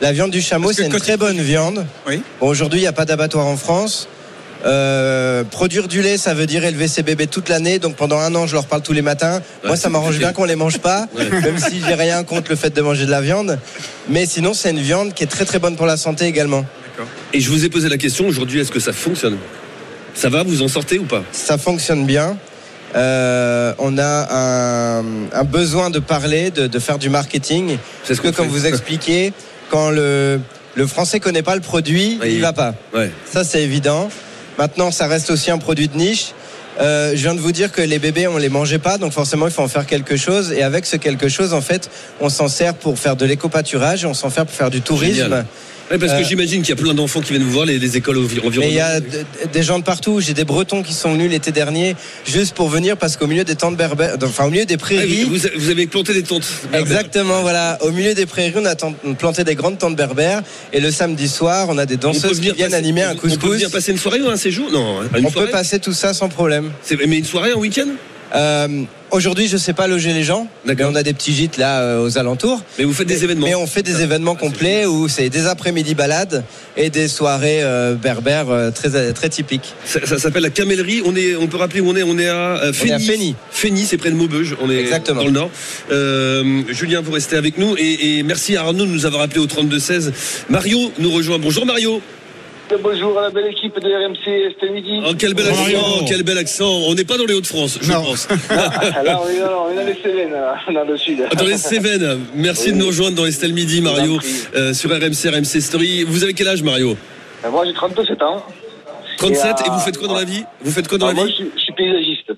La 0.00 0.12
viande 0.12 0.30
du 0.30 0.40
chameau 0.40 0.72
c'est 0.72 0.86
une 0.86 0.92
très 0.92 1.16
bonne 1.16 1.40
viande. 1.40 1.84
Oui. 2.06 2.22
Bon, 2.40 2.46
aujourd'hui 2.46 2.78
il 2.78 2.82
n'y 2.82 2.86
a 2.88 2.92
pas 2.92 3.04
d'abattoir 3.06 3.44
en 3.48 3.56
France. 3.56 4.06
Euh, 4.64 5.42
produire 5.42 5.88
du 5.88 6.00
lait, 6.00 6.16
ça 6.16 6.32
veut 6.32 6.46
dire 6.46 6.64
élever 6.64 6.86
ses 6.86 7.02
bébés 7.02 7.26
toute 7.26 7.48
l'année. 7.48 7.80
Donc 7.80 7.96
pendant 7.96 8.18
un 8.20 8.32
an, 8.36 8.46
je 8.46 8.54
leur 8.54 8.66
parle 8.66 8.82
tous 8.82 8.92
les 8.92 9.02
matins. 9.02 9.42
Moi, 9.64 9.74
ça 9.76 9.88
m'arrange 9.88 10.18
bien 10.18 10.32
qu'on 10.32 10.44
les 10.44 10.54
mange 10.54 10.78
pas, 10.78 11.08
Ouais. 11.16 11.28
même 11.40 11.58
si 11.58 11.82
j'ai 11.84 11.94
rien 11.94 12.22
contre 12.22 12.50
le 12.50 12.56
fait 12.56 12.70
de 12.70 12.80
manger 12.82 13.04
de 13.04 13.10
la 13.10 13.20
viande. 13.20 13.58
Mais 14.08 14.26
sinon, 14.26 14.54
c'est 14.54 14.70
une 14.70 14.78
viande 14.80 15.12
qui 15.12 15.24
est 15.24 15.26
très 15.28 15.44
très 15.44 15.58
bonne 15.58 15.74
pour 15.74 15.86
la 15.86 15.96
santé 15.96 16.26
également. 16.26 16.64
Et 17.32 17.40
je 17.40 17.50
vous 17.50 17.64
ai 17.64 17.68
posé 17.68 17.88
la 17.88 17.96
question 17.98 18.28
aujourd'hui, 18.28 18.60
est-ce 18.60 18.70
que 18.70 18.78
ça 18.80 18.92
fonctionne? 18.92 19.38
Ça 20.14 20.28
va, 20.28 20.44
vous 20.44 20.62
en 20.62 20.68
sortez 20.68 20.98
ou 21.00 21.04
pas? 21.04 21.24
Ça 21.32 21.56
fonctionne 21.58 22.04
bien. 22.06 22.36
Euh, 22.96 23.72
on 23.78 23.98
a 23.98 24.26
un, 24.30 25.04
un 25.32 25.44
besoin 25.44 25.90
de 25.90 25.98
parler, 26.00 26.50
de, 26.50 26.66
de 26.66 26.78
faire 26.78 26.98
du 26.98 27.08
marketing. 27.08 27.78
C'est 28.04 28.14
ce 28.14 28.20
Parce 28.22 28.34
que, 28.34 28.36
comme 28.36 28.48
vous 28.48 28.66
expliquez, 28.72 29.32
quand 29.70 29.90
le, 29.90 30.40
le 30.74 30.86
français 30.86 31.20
connaît 31.20 31.42
pas 31.42 31.54
le 31.54 31.60
produit, 31.60 32.18
Oui. 32.20 32.34
il 32.34 32.40
va 32.40 32.52
pas. 32.52 32.74
Ouais. 32.94 33.10
Ça, 33.30 33.44
c'est 33.44 33.62
évident. 33.62 34.08
Maintenant, 34.58 34.90
ça 34.90 35.06
reste 35.06 35.30
aussi 35.30 35.50
un 35.50 35.58
produit 35.58 35.88
de 35.88 35.96
niche. 35.96 36.32
Euh, 36.80 37.10
je 37.14 37.20
viens 37.22 37.34
de 37.34 37.40
vous 37.40 37.52
dire 37.52 37.70
que 37.72 37.82
les 37.82 37.98
bébés, 37.98 38.26
on 38.26 38.38
les 38.38 38.48
mangeait 38.48 38.78
pas, 38.78 38.96
donc 38.98 39.12
forcément, 39.12 39.46
il 39.46 39.52
faut 39.52 39.62
en 39.62 39.68
faire 39.68 39.86
quelque 39.86 40.16
chose. 40.16 40.52
Et 40.52 40.62
avec 40.62 40.86
ce 40.86 40.96
quelque 40.96 41.28
chose, 41.28 41.52
en 41.52 41.60
fait, 41.60 41.90
on 42.20 42.28
s'en 42.28 42.48
sert 42.48 42.74
pour 42.74 42.98
faire 42.98 43.16
de 43.16 43.26
l'éco-pâturage 43.26 44.04
on 44.04 44.14
s'en 44.14 44.30
sert 44.30 44.46
pour 44.46 44.54
faire 44.54 44.70
du 44.70 44.80
tourisme. 44.80 45.14
Génial. 45.24 45.46
Ouais, 45.90 45.98
parce 45.98 46.12
que 46.12 46.18
Euh, 46.18 46.24
j'imagine 46.24 46.62
qu'il 46.62 46.68
y 46.68 46.78
a 46.78 46.80
plein 46.80 46.94
d'enfants 46.94 47.20
qui 47.20 47.30
viennent 47.32 47.42
vous 47.42 47.50
voir, 47.50 47.66
les, 47.66 47.76
les 47.80 47.96
écoles 47.96 48.16
envi- 48.18 48.38
environnantes. 48.38 48.58
Mais 48.58 48.68
il 48.70 48.74
y 48.76 48.80
a 48.80 49.00
des 49.52 49.62
gens 49.64 49.80
de 49.80 49.82
partout. 49.82 50.20
J'ai 50.20 50.34
des 50.34 50.44
Bretons 50.44 50.84
qui 50.84 50.94
sont 50.94 51.12
venus 51.14 51.28
l'été 51.28 51.50
dernier 51.50 51.96
juste 52.24 52.54
pour 52.54 52.68
venir 52.68 52.96
parce 52.96 53.16
qu'au 53.16 53.26
milieu 53.26 53.42
des 53.42 53.56
tentes 53.56 53.76
berbères, 53.76 54.14
enfin 54.22 54.44
au 54.44 54.50
milieu 54.50 54.64
des 54.66 54.74
Ah, 54.74 54.78
prairies. 54.78 55.24
vous, 55.24 55.36
vous 55.56 55.68
avez 55.68 55.88
planté 55.88 56.14
des 56.14 56.22
tentes. 56.22 56.46
Exactement, 56.72 57.42
voilà. 57.42 57.76
Au 57.80 57.90
milieu 57.90 58.14
des 58.14 58.24
prairies, 58.26 58.54
on 58.56 58.66
a 58.66 58.76
planté 59.18 59.42
des 59.42 59.56
grandes 59.56 59.78
tentes 59.78 59.96
berbères. 59.96 60.42
Et 60.72 60.78
le 60.78 60.92
samedi 60.92 61.26
soir, 61.28 61.66
on 61.68 61.76
a 61.76 61.86
des 61.86 61.96
danseuses 61.96 62.38
qui 62.38 62.52
viennent 62.52 62.70
passer- 62.70 62.74
animer 62.74 63.02
un 63.02 63.10
On 63.10 63.14
peut 63.16 63.20
couscous. 63.28 63.50
venir 63.54 63.70
passer 63.72 63.90
une 63.90 63.98
soirée 63.98 64.20
ou 64.22 64.28
un 64.28 64.36
séjour? 64.36 64.70
Non, 64.70 65.02
une 65.16 65.26
On 65.26 65.30
soirée. 65.32 65.46
peut 65.46 65.52
passer 65.52 65.80
tout 65.80 65.92
ça 65.92 66.14
sans 66.14 66.28
problème. 66.28 66.69
C'est- 66.82 66.96
Mais 67.06 67.18
une 67.18 67.24
soirée, 67.24 67.52
un 67.52 67.56
week-end? 67.56 67.88
Euh, 68.34 68.82
Aujourd'hui, 69.12 69.48
je 69.48 69.56
sais 69.56 69.72
pas 69.72 69.88
loger 69.88 70.12
les 70.12 70.22
gens. 70.22 70.46
Mais 70.64 70.76
on 70.84 70.94
a 70.94 71.02
des 71.02 71.12
petits 71.12 71.34
gîtes 71.34 71.56
là 71.56 71.80
euh, 71.80 72.04
aux 72.06 72.16
alentours. 72.16 72.62
Mais 72.78 72.84
vous 72.84 72.92
faites 72.92 73.08
des 73.08 73.24
événements. 73.24 73.48
Mais 73.48 73.56
on 73.56 73.66
fait 73.66 73.82
des 73.82 74.02
événements 74.02 74.36
complets 74.36 74.86
où 74.86 75.08
c'est 75.08 75.28
des 75.30 75.48
après-midi 75.48 75.96
balades 75.96 76.44
et 76.76 76.90
des 76.90 77.08
soirées 77.08 77.64
euh, 77.64 77.94
berbères 77.96 78.70
très 78.72 79.12
très 79.12 79.28
typiques. 79.28 79.74
Ça, 79.84 80.06
ça 80.06 80.16
s'appelle 80.20 80.44
la 80.44 80.50
Camellerie. 80.50 81.02
On 81.04 81.16
est, 81.16 81.34
on 81.34 81.48
peut 81.48 81.56
rappeler 81.56 81.80
où 81.80 81.88
on 81.90 81.96
est. 81.96 82.04
On 82.04 82.16
est 82.20 82.28
à 82.28 82.72
Fény. 82.72 83.34
Fény. 83.50 83.84
C'est 83.84 83.96
près 83.96 84.10
de 84.10 84.14
Maubeuge. 84.14 84.54
On 84.62 84.70
est 84.70 84.76
Exactement. 84.78 85.22
dans 85.22 85.26
le 85.26 85.32
nord. 85.32 85.50
Julien, 86.68 87.00
vous 87.00 87.10
restez 87.10 87.34
avec 87.34 87.58
nous 87.58 87.74
et, 87.76 88.18
et 88.18 88.22
merci 88.22 88.56
à 88.56 88.60
Arnaud 88.60 88.86
de 88.86 88.92
nous 88.92 89.06
avoir 89.06 89.22
appelé 89.22 89.40
au 89.40 89.46
32 89.46 89.80
16. 89.80 90.12
Mario 90.48 90.92
nous 91.00 91.10
rejoint. 91.10 91.40
Bonjour 91.40 91.66
Mario. 91.66 92.00
Bonjour 92.78 93.18
à 93.18 93.22
la 93.22 93.30
belle 93.30 93.48
équipe 93.48 93.78
de 93.80 93.88
RMC, 93.92 94.52
c'était 94.54 94.70
midi. 94.72 95.00
Oh, 95.04 95.10
quel 95.18 95.34
bel 95.34 95.48
accent, 95.48 96.04
quel 96.06 96.22
bel 96.22 96.38
accent. 96.38 96.70
On 96.86 96.94
n'est 96.94 97.04
pas 97.04 97.16
dans 97.16 97.24
les 97.24 97.34
Hauts-de-France, 97.34 97.78
je 97.82 97.90
Non. 97.92 98.02
pense. 98.04 98.28
Ah, 98.50 99.02
Là, 99.02 99.20
on 99.24 99.28
est 99.28 99.40
dans, 99.40 99.64
on 99.66 99.70
est 99.70 99.74
dans 99.74 99.86
les 99.86 99.94
Cévennes, 100.00 100.30
là, 100.32 100.56
dans 100.72 100.84
le 100.84 100.96
sud. 100.96 101.18
Dans 101.36 101.44
les 101.44 101.56
Cévennes. 101.56 102.20
Merci 102.34 102.66
Oui. 102.66 102.72
de 102.74 102.78
nous 102.78 102.86
rejoindre 102.86 103.16
dans 103.16 103.26
Estelle 103.26 103.54
Midi, 103.54 103.80
Mario, 103.80 104.18
euh, 104.54 104.72
sur 104.72 104.90
RMC, 104.90 105.28
RMC 105.30 105.60
Story. 105.60 106.04
Vous 106.04 106.22
avez 106.22 106.32
quel 106.32 106.46
âge, 106.48 106.62
Mario 106.62 106.96
Euh, 107.44 107.50
Moi, 107.50 107.64
j'ai 107.66 107.72
37 107.72 108.22
ans. 108.22 108.44
37. 109.16 109.44
Et, 109.44 109.48
Et, 109.66 109.68
euh, 109.68 109.72
vous 109.72 109.80
faites 109.80 109.98
quoi 109.98 110.06
dans 110.08 110.14
la 110.16 110.24
vie 110.24 110.44
Vous 110.62 110.70
faites 110.70 110.86
quoi 110.86 110.98
dans 110.98 111.06
Ah, 111.06 111.10
la 111.10 111.14
moi, 111.14 111.24
vie 111.24 111.30
je 111.32 111.36
suis, 111.36 111.50
je 111.56 111.60
suis 111.60 111.72
paysagiste. 111.72 112.32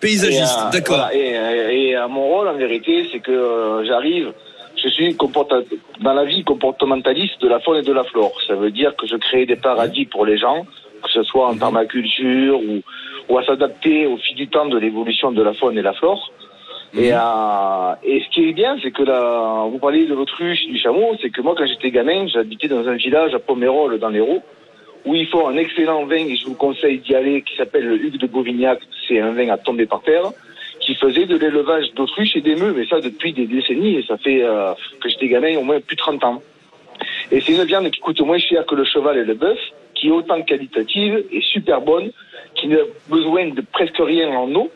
Paysagiste, 0.00 0.42
Et, 0.42 0.66
euh, 0.66 0.70
d'accord. 0.72 0.96
voilà, 0.96 1.14
et, 1.14 1.36
euh, 1.36 1.70
et, 1.72 1.96
euh, 1.96 2.06
mon 2.08 2.28
rôle, 2.28 2.48
en 2.48 2.54
vérité, 2.56 3.08
c'est 3.10 3.20
que 3.20 3.32
euh, 3.32 3.84
j'arrive, 3.86 4.32
je 4.82 4.88
suis 4.88 5.16
dans 6.00 6.12
la 6.14 6.24
vie 6.24 6.44
comportementaliste 6.44 7.40
de 7.40 7.48
la 7.48 7.60
faune 7.60 7.78
et 7.78 7.82
de 7.82 7.92
la 7.92 8.04
flore. 8.04 8.32
Ça 8.46 8.54
veut 8.54 8.70
dire 8.70 8.94
que 8.96 9.06
je 9.06 9.16
crée 9.16 9.46
des 9.46 9.56
paradis 9.56 10.06
pour 10.06 10.24
les 10.24 10.38
gens, 10.38 10.66
que 11.02 11.10
ce 11.10 11.22
soit 11.22 11.48
en 11.48 11.52
Mhm. 11.54 11.58
permaculture 11.60 12.58
ou, 12.60 12.80
ou 13.28 13.38
à 13.38 13.44
s'adapter 13.44 14.06
au 14.06 14.16
fil 14.16 14.36
du 14.36 14.48
temps 14.48 14.66
de 14.66 14.78
l'évolution 14.78 15.32
de 15.32 15.42
la 15.42 15.52
faune 15.54 15.76
et 15.78 15.82
la 15.82 15.92
flore. 15.94 16.30
Mhm. 16.94 17.02
Et, 17.02 17.08
et 17.08 18.20
ce 18.22 18.28
qui 18.32 18.48
est 18.48 18.52
bien, 18.52 18.76
c'est 18.82 18.90
que 18.92 19.02
là, 19.02 19.66
vous 19.70 19.78
parlez 19.78 20.06
de 20.06 20.14
l'autruche, 20.14 20.64
du 20.66 20.78
chameau, 20.78 21.16
c'est 21.20 21.30
que 21.30 21.42
moi, 21.42 21.54
quand 21.56 21.66
j'étais 21.66 21.90
gamin, 21.90 22.26
j'habitais 22.28 22.68
dans 22.68 22.86
un 22.88 22.94
village 22.94 23.34
à 23.34 23.38
Pomerol, 23.38 23.98
dans 23.98 24.08
l'Hérault, 24.08 24.42
où 25.04 25.14
ils 25.14 25.26
font 25.26 25.48
un 25.48 25.56
excellent 25.56 26.04
vin, 26.06 26.16
et 26.26 26.36
je 26.36 26.46
vous 26.46 26.54
conseille 26.54 26.98
d'y 26.98 27.14
aller, 27.14 27.42
qui 27.42 27.56
s'appelle 27.56 27.86
le 27.86 27.96
Hugues 27.96 28.18
de 28.18 28.26
Bauvignac. 28.26 28.78
C'est 29.06 29.20
un 29.20 29.32
vin 29.32 29.48
à 29.50 29.58
tomber 29.58 29.86
par 29.86 30.02
terre, 30.02 30.24
qui 30.88 30.94
faisait 30.94 31.26
de 31.26 31.36
l'élevage 31.36 31.92
d'autruches 31.92 32.34
et 32.34 32.40
d'émeux, 32.40 32.72
mais 32.74 32.86
ça 32.86 32.98
depuis 32.98 33.34
des 33.34 33.46
décennies, 33.46 33.96
et 33.96 34.04
ça 34.04 34.16
fait 34.16 34.42
euh, 34.42 34.72
que 35.02 35.10
j'étais 35.10 35.28
gamin 35.28 35.58
au 35.58 35.62
moins 35.62 35.80
plus 35.80 35.96
de 35.96 36.00
30 36.00 36.24
ans. 36.24 36.42
Et 37.30 37.42
c'est 37.42 37.52
une 37.52 37.64
viande 37.64 37.90
qui 37.90 38.00
coûte 38.00 38.18
moins 38.22 38.38
cher 38.38 38.64
que 38.64 38.74
le 38.74 38.84
cheval 38.84 39.18
et 39.18 39.24
le 39.24 39.34
bœuf, 39.34 39.58
qui 39.94 40.08
est 40.08 40.10
autant 40.10 40.40
qualitative 40.40 41.24
et 41.30 41.42
super 41.42 41.82
bonne, 41.82 42.10
qui 42.54 42.68
n'a 42.68 42.78
besoin 43.10 43.50
de 43.50 43.60
presque 43.70 43.98
rien 43.98 44.30
en 44.30 44.50
eau, 44.54 44.70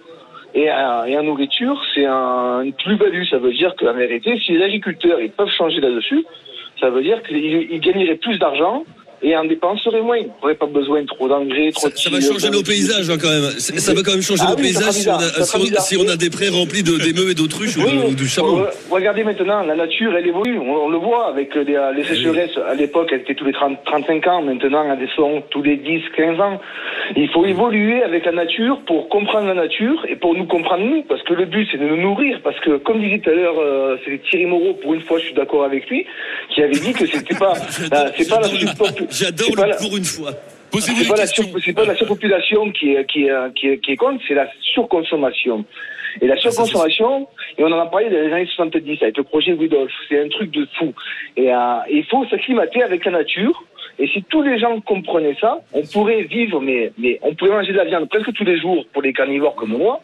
Et, 0.54 0.70
euh, 0.70 1.18
en 1.18 1.22
nourriture, 1.22 1.80
c'est 1.94 2.04
un, 2.04 2.60
une 2.60 2.74
plus-value. 2.74 3.24
Ça 3.30 3.38
veut 3.38 3.54
dire 3.54 3.74
que 3.74 3.86
la 3.86 3.94
vérité, 3.94 4.38
si 4.38 4.52
les 4.52 4.62
agriculteurs 4.62 5.18
ils 5.18 5.30
peuvent 5.30 5.56
changer 5.56 5.80
là-dessus, 5.80 6.26
ça 6.78 6.90
veut 6.90 7.02
dire 7.02 7.22
qu'ils 7.22 7.72
ils 7.72 7.80
gagneraient 7.80 8.16
plus 8.16 8.38
d'argent 8.38 8.84
et 9.22 9.36
en 9.36 9.44
dépenseraient 9.44 10.02
moins. 10.02 10.18
Ils 10.18 10.30
n'auraient 10.42 10.54
pas 10.54 10.66
besoin 10.66 11.04
trop 11.06 11.28
d'engrais, 11.28 11.70
trop 11.72 11.88
Ça, 11.88 11.96
ça 11.96 12.10
va 12.10 12.20
changer 12.20 12.50
nos 12.50 12.62
paysages 12.62 13.08
hein, 13.10 13.16
quand 13.20 13.28
même. 13.30 13.50
Ça, 13.58 13.76
ça 13.78 13.94
va 13.94 14.02
quand 14.02 14.12
même 14.12 14.22
changer 14.22 14.42
Ah 14.46 14.50
nos 14.50 14.56
oui, 14.56 14.62
paysages 14.62 14.92
si 14.94 15.08
on, 15.08 15.12
a, 15.14 15.20
si, 15.44 15.56
on, 15.56 15.80
si 15.80 15.96
on 15.96 16.16
des 16.16 16.30
prés 16.30 16.48
remplis 16.48 16.82
de- 16.82 16.98
d'émeufs 16.98 17.30
et 17.30 17.34
d'autruches 17.34 17.76
ou, 17.76 17.82
de- 17.82 18.10
ou 18.10 18.14
de 18.14 18.24
chameaux. 18.24 18.60
euh, 18.60 18.70
Regardez 18.90 19.24
maintenant, 19.24 19.62
la 19.62 19.74
nature, 19.76 20.14
elle 20.16 20.26
évolue. 20.26 20.58
On, 20.58 20.86
on 20.86 20.88
le 20.90 20.98
voit 20.98 21.28
avec 21.28 21.54
les, 21.54 21.62
Eh 21.68 21.96
les 21.96 22.04
sécheresses. 22.04 22.58
À 22.68 22.74
l'époque, 22.74 23.08
elle 23.12 23.20
était 23.20 23.34
tous 23.34 23.44
les 23.44 23.52
30, 23.52 23.78
35 23.84 24.26
ans. 24.26 24.42
Maintenant, 24.42 24.84
elle 24.92 24.98
descend 24.98 25.42
tous 25.50 25.62
les 25.62 25.76
10, 25.76 26.02
15 26.16 26.40
ans. 26.40 26.60
Il 27.16 27.28
faut 27.30 27.44
évoluer 27.46 28.02
avec 28.02 28.24
la 28.26 28.32
nature 28.32 28.80
pour 28.86 29.08
comprendre 29.08 29.46
la 29.48 29.54
nature 29.54 30.04
et 30.08 30.16
pour 30.16 30.34
nous 30.34 30.46
comprendre 30.46 30.84
nous. 30.84 31.02
Parce 31.04 31.22
que 31.22 31.34
le 31.34 31.44
but, 31.46 31.68
c'est 31.70 31.78
de 31.78 31.86
nous 31.86 32.00
nourrir. 32.00 32.40
Parce 32.42 32.58
que, 32.60 32.76
comme 32.78 33.00
disait 33.00 33.20
tout 33.20 33.30
à 33.30 33.34
l'heure, 33.34 33.58
euh, 33.58 33.96
c'est 34.04 34.20
Thierry 34.28 34.46
Moreau, 34.46 34.74
pour 34.74 34.94
une 34.94 35.00
fois, 35.02 35.18
je 35.18 35.24
suis 35.26 35.34
d'accord 35.34 35.64
avec 35.64 35.88
lui, 35.88 36.04
qui 36.54 36.62
avait 36.62 36.72
dit 36.78 36.92
que 36.92 37.06
c'était 37.06 37.34
pas, 37.36 37.52
euh, 37.92 38.10
c'est 38.16 38.28
pas 38.28 38.40
la 38.40 38.48
J'adore 39.12 39.48
le 39.56 39.70
la- 39.70 39.76
pour 39.76 39.96
une 39.96 40.04
fois. 40.04 40.32
Posez-vous 40.70 40.96
c'est 40.96 41.02
des 41.04 41.08
pas, 41.10 41.16
la 41.16 41.22
questions. 41.22 41.44
sur- 41.44 41.60
c'est 41.64 41.72
pas 41.74 41.84
la 41.84 41.94
surpopulation 41.96 42.70
qui 42.72 42.94
est, 42.94 43.04
qui 43.06 43.24
est, 43.26 43.54
qui 43.54 43.68
est, 43.68 43.78
qui 43.78 43.92
est 43.92 43.96
compte, 43.96 44.20
c'est 44.26 44.34
la 44.34 44.48
surconsommation. 44.60 45.64
Et 46.20 46.26
la 46.26 46.36
surconsommation, 46.36 47.26
et 47.58 47.64
on 47.64 47.72
en 47.72 47.78
a 47.80 47.86
parlé 47.86 48.10
dans 48.10 48.16
les 48.20 48.32
années 48.32 48.46
70 48.54 49.02
avec 49.02 49.16
le 49.16 49.22
projet 49.24 49.52
Rudolph, 49.52 49.90
c'est 50.08 50.20
un 50.22 50.28
truc 50.28 50.50
de 50.50 50.66
fou. 50.78 50.92
Et 51.36 51.52
euh, 51.52 51.58
il 51.90 52.04
faut 52.04 52.26
s'acclimater 52.28 52.82
avec 52.82 53.04
la 53.04 53.12
nature. 53.12 53.62
Et 53.98 54.08
si 54.08 54.22
tous 54.24 54.42
les 54.42 54.58
gens 54.58 54.80
comprenaient 54.80 55.36
ça, 55.40 55.58
on 55.72 55.82
pourrait 55.82 56.22
vivre, 56.22 56.60
mais, 56.60 56.92
mais 56.98 57.18
on 57.22 57.34
pourrait 57.34 57.50
manger 57.52 57.72
de 57.72 57.76
la 57.78 57.84
viande 57.84 58.08
presque 58.08 58.32
tous 58.32 58.44
les 58.44 58.58
jours 58.58 58.84
pour 58.92 59.02
les 59.02 59.12
carnivores 59.12 59.54
comme 59.54 59.70
moi, 59.76 60.02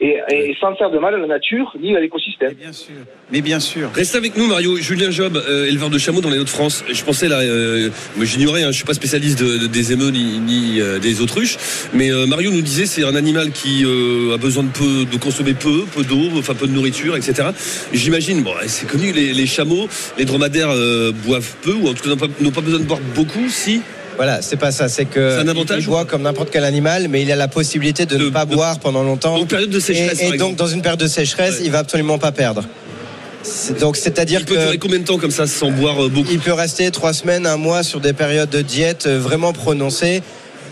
et, 0.00 0.18
et 0.30 0.56
sans 0.60 0.74
faire 0.76 0.90
de 0.90 0.98
mal 0.98 1.14
à 1.14 1.18
la 1.18 1.26
nature 1.26 1.74
ni 1.80 1.96
à 1.96 2.00
l'écosystème. 2.00 2.52
Bien 2.54 2.72
sûr. 2.72 2.94
Mais 3.32 3.40
bien 3.40 3.60
sûr. 3.60 3.90
Reste 3.94 4.14
avec 4.14 4.36
nous 4.36 4.46
Mario, 4.46 4.76
Julien 4.76 5.10
Job, 5.10 5.36
euh, 5.48 5.66
éleveur 5.66 5.90
de 5.90 5.98
chameaux 5.98 6.20
dans 6.20 6.30
les 6.30 6.38
Hauts-de-France. 6.38 6.84
Je 6.92 7.02
pensais 7.02 7.28
là, 7.28 7.40
euh, 7.40 7.90
moi, 8.16 8.24
j'ignorais, 8.24 8.62
hein, 8.62 8.68
je 8.70 8.76
suis 8.76 8.84
pas 8.84 8.94
spécialiste 8.94 9.38
de- 9.42 9.58
de- 9.58 9.66
des 9.66 9.92
émeus 9.92 10.10
ni, 10.10 10.38
ni, 10.38 10.80
euh, 10.80 10.98
des 10.98 11.20
autruches, 11.20 11.56
mais 11.92 12.10
euh, 12.12 12.26
Mario 12.26 12.50
nous 12.50 12.62
disait 12.62 12.86
c'est 12.86 13.04
un 13.04 13.14
animal 13.16 13.50
qui 13.52 13.84
euh, 13.84 14.34
a 14.34 14.36
besoin 14.38 14.62
de 14.64 14.70
peu, 14.70 15.04
de 15.10 15.16
consommer 15.18 15.54
peu, 15.54 15.84
peu 15.94 16.02
d'eau, 16.04 16.30
enfin 16.36 16.54
peu 16.54 16.66
de 16.66 16.72
nourriture, 16.72 17.16
etc. 17.16 17.48
J'imagine, 17.92 18.42
bon, 18.42 18.52
c'est 18.66 18.86
connu, 18.88 19.12
les, 19.12 19.32
les 19.32 19.46
chameaux, 19.46 19.88
les 20.18 20.24
dromadaires 20.24 20.70
euh, 20.70 21.12
boivent 21.12 21.54
peu 21.62 21.72
ou 21.72 21.88
en 21.88 21.94
tout 21.94 22.02
cas 22.04 22.10
n'ont 22.10 22.16
pas, 22.16 22.26
n'ont 22.40 22.50
pas 22.50 22.60
besoin 22.60 22.80
de 22.80 22.84
boire 22.84 23.00
beaucoup, 23.14 23.48
si? 23.48 23.80
Voilà, 24.16 24.40
c'est 24.42 24.56
pas 24.56 24.72
ça. 24.72 24.88
C'est 24.88 25.04
que 25.04 25.40
un 25.40 25.48
avantage 25.48 25.82
il 25.84 25.86
boit 25.86 26.04
comme 26.04 26.22
n'importe 26.22 26.50
quel 26.50 26.64
animal, 26.64 27.08
mais 27.08 27.22
il 27.22 27.30
a 27.30 27.36
la 27.36 27.48
possibilité 27.48 28.06
de, 28.06 28.16
De- 28.16 28.24
ne 28.26 28.30
pas 28.30 28.44
de- 28.46 28.54
boire 28.54 28.78
pendant 28.78 29.02
longtemps. 29.02 29.36
En 29.36 29.44
période 29.46 29.70
de 29.70 29.80
sécheresse, 29.80 30.20
et, 30.22 30.36
donc 30.36 30.56
dans 30.56 30.66
une 30.66 30.82
période 30.82 31.00
de 31.00 31.06
sécheresse, 31.06 31.56
Ouais. 31.56 31.62
il 31.66 31.70
va 31.70 31.78
absolument 31.80 32.18
pas 32.18 32.32
perdre. 32.32 32.64
C'est- 33.42 33.78
Donc 33.78 33.96
c'est-à-dire 33.96 34.40
Il 34.40 34.46
peut 34.46 34.54
que 34.56 34.60
durer 34.60 34.78
combien 34.78 34.98
de 34.98 35.04
temps 35.04 35.18
comme 35.18 35.30
ça 35.30 35.46
sans 35.46 35.70
boire 35.70 36.02
euh, 36.04 36.08
beaucoup? 36.08 36.28
il 36.32 36.38
peut 36.40 36.52
rester 36.52 36.90
trois 36.90 37.12
semaines, 37.12 37.46
un 37.46 37.56
mois 37.58 37.82
sur 37.82 38.00
des 38.00 38.12
périodes 38.12 38.50
de 38.50 38.62
diète 38.62 39.04
euh, 39.06 39.18
vraiment 39.20 39.52
prononcées. 39.52 40.22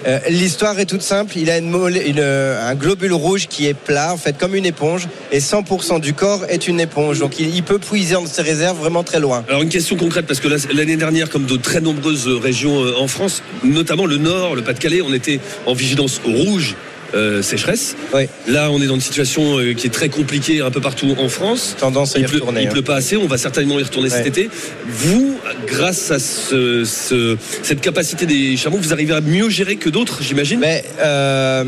Euh, 0.06 0.18
L'histoire 0.28 0.78
est 0.78 0.87
toute 0.87 1.02
simple. 1.02 1.37
Il 1.37 1.50
a 1.50 1.54
euh, 1.54 2.70
un 2.70 2.75
globule 2.75 3.12
rouge 3.12 3.46
qui 3.49 3.66
est 3.66 3.75
plat, 3.75 4.12
en 4.12 4.16
fait, 4.16 4.37
comme 4.37 4.54
une 4.54 4.66
éponge, 4.66 5.08
et 5.32 5.38
100% 5.38 6.00
du 6.00 6.12
corps 6.12 6.44
est 6.49 6.68
une 6.68 6.80
éponge. 6.80 7.18
Donc 7.18 7.38
il, 7.38 7.54
il 7.54 7.62
peut 7.62 7.78
puiser 7.78 8.14
dans 8.14 8.26
ses 8.26 8.42
réserves 8.42 8.78
vraiment 8.78 9.02
très 9.02 9.20
loin. 9.20 9.44
Alors 9.49 9.62
une 9.62 9.68
question 9.68 9.96
concrète 9.96 10.26
parce 10.26 10.40
que 10.40 10.49
l'année 10.73 10.96
dernière, 10.96 11.30
comme 11.30 11.46
de 11.46 11.56
très 11.56 11.80
nombreuses 11.80 12.28
régions 12.28 12.84
euh, 12.84 12.94
en 12.99 13.08
France, 13.08 13.42
notamment 13.62 14.06
le 14.06 14.18
Nord, 14.18 14.54
le 14.54 14.62
Pas-de-Calais, 14.62 15.02
on 15.02 15.12
était 15.12 15.40
en 15.66 15.75
vigilance 15.75 16.20
rouge. 16.25 16.75
Euh, 17.14 17.42
sécheresse. 17.42 17.97
Oui. 18.12 18.26
Là, 18.49 18.71
on 18.71 18.80
est 18.83 18.87
dans 18.87 18.94
une 18.97 19.00
situation 19.00 19.59
euh, 19.59 19.73
qui 19.75 19.87
est 19.87 19.90
très 19.90 20.09
compliquée 20.09 20.61
un 20.61 20.71
peu 20.71 20.80
partout 20.80 21.14
en 21.18 21.28
France. 21.28 21.76
Tendance 21.78 22.16
à 22.16 22.18
y 22.18 22.23
Il 22.23 22.28
pleut, 22.28 22.38
retourner. 22.38 22.62
il 22.62 22.68
hein. 22.68 22.71
pleut 22.73 22.83
pas 22.83 22.97
assez. 22.97 23.16
On 23.16 23.26
va 23.26 23.38
certainement 23.38 23.78
y 23.78 23.83
retourner 23.83 24.11
cet 24.11 24.26
été. 24.26 24.50
Vous, 24.87 25.38
grâce 25.66 26.11
à 26.11 26.18
ce- 26.18 26.85
ce- 26.85 27.37
cette 27.62 27.80
capacité 27.80 28.26
des 28.26 28.56
chameaux, 28.56 28.78
vous 28.78 28.92
arrivez 28.92 29.14
à 29.14 29.21
mieux 29.21 29.49
gérer 29.49 29.76
que 29.76 29.88
d'autres, 29.90 30.18
j'imagine? 30.23 30.61
Mais 30.61 30.85
euh, 31.00 31.64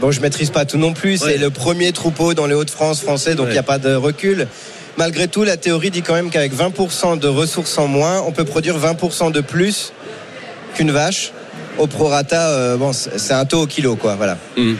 bon, 0.00 0.10
je 0.10 0.20
maîtrise 0.20 0.50
pas 0.50 0.64
tout 0.64 0.78
non 0.78 0.92
plus. 0.92 1.22
Ouais. 1.22 1.32
C'est 1.32 1.38
le 1.38 1.50
premier 1.50 1.92
troupeau 1.92 2.34
dans 2.34 2.46
les 2.46 2.54
Hauts-de-France 2.54 3.00
français, 3.00 3.34
donc 3.34 3.44
il 3.46 3.48
Ouais. 3.48 3.52
n'y 3.54 3.58
a 3.58 3.62
pas 3.64 3.78
de 3.78 3.94
recul. 3.94 4.46
Malgré 4.98 5.26
tout, 5.26 5.42
la 5.44 5.56
théorie 5.56 5.90
dit 5.90 6.02
quand 6.02 6.12
même 6.14 6.28
qu'avec 6.28 6.52
20% 6.54 7.16
de 7.18 7.26
ressources 7.28 7.78
en 7.78 7.86
moins, 7.86 8.22
on 8.26 8.32
peut 8.32 8.44
produire 8.44 8.76
20% 8.78 9.30
de 9.30 9.40
plus 9.40 9.92
qu'une 10.74 10.90
vache. 10.90 11.32
Au 11.78 11.86
prorata, 11.86 12.50
euh, 12.50 12.76
bon, 12.76 12.92
c'est 12.92 13.32
un 13.32 13.44
taux 13.44 13.62
au 13.62 13.66
kilo, 13.66 13.96
quoi. 13.96 14.14
Voilà. 14.16 14.38
Hum. 14.56 14.76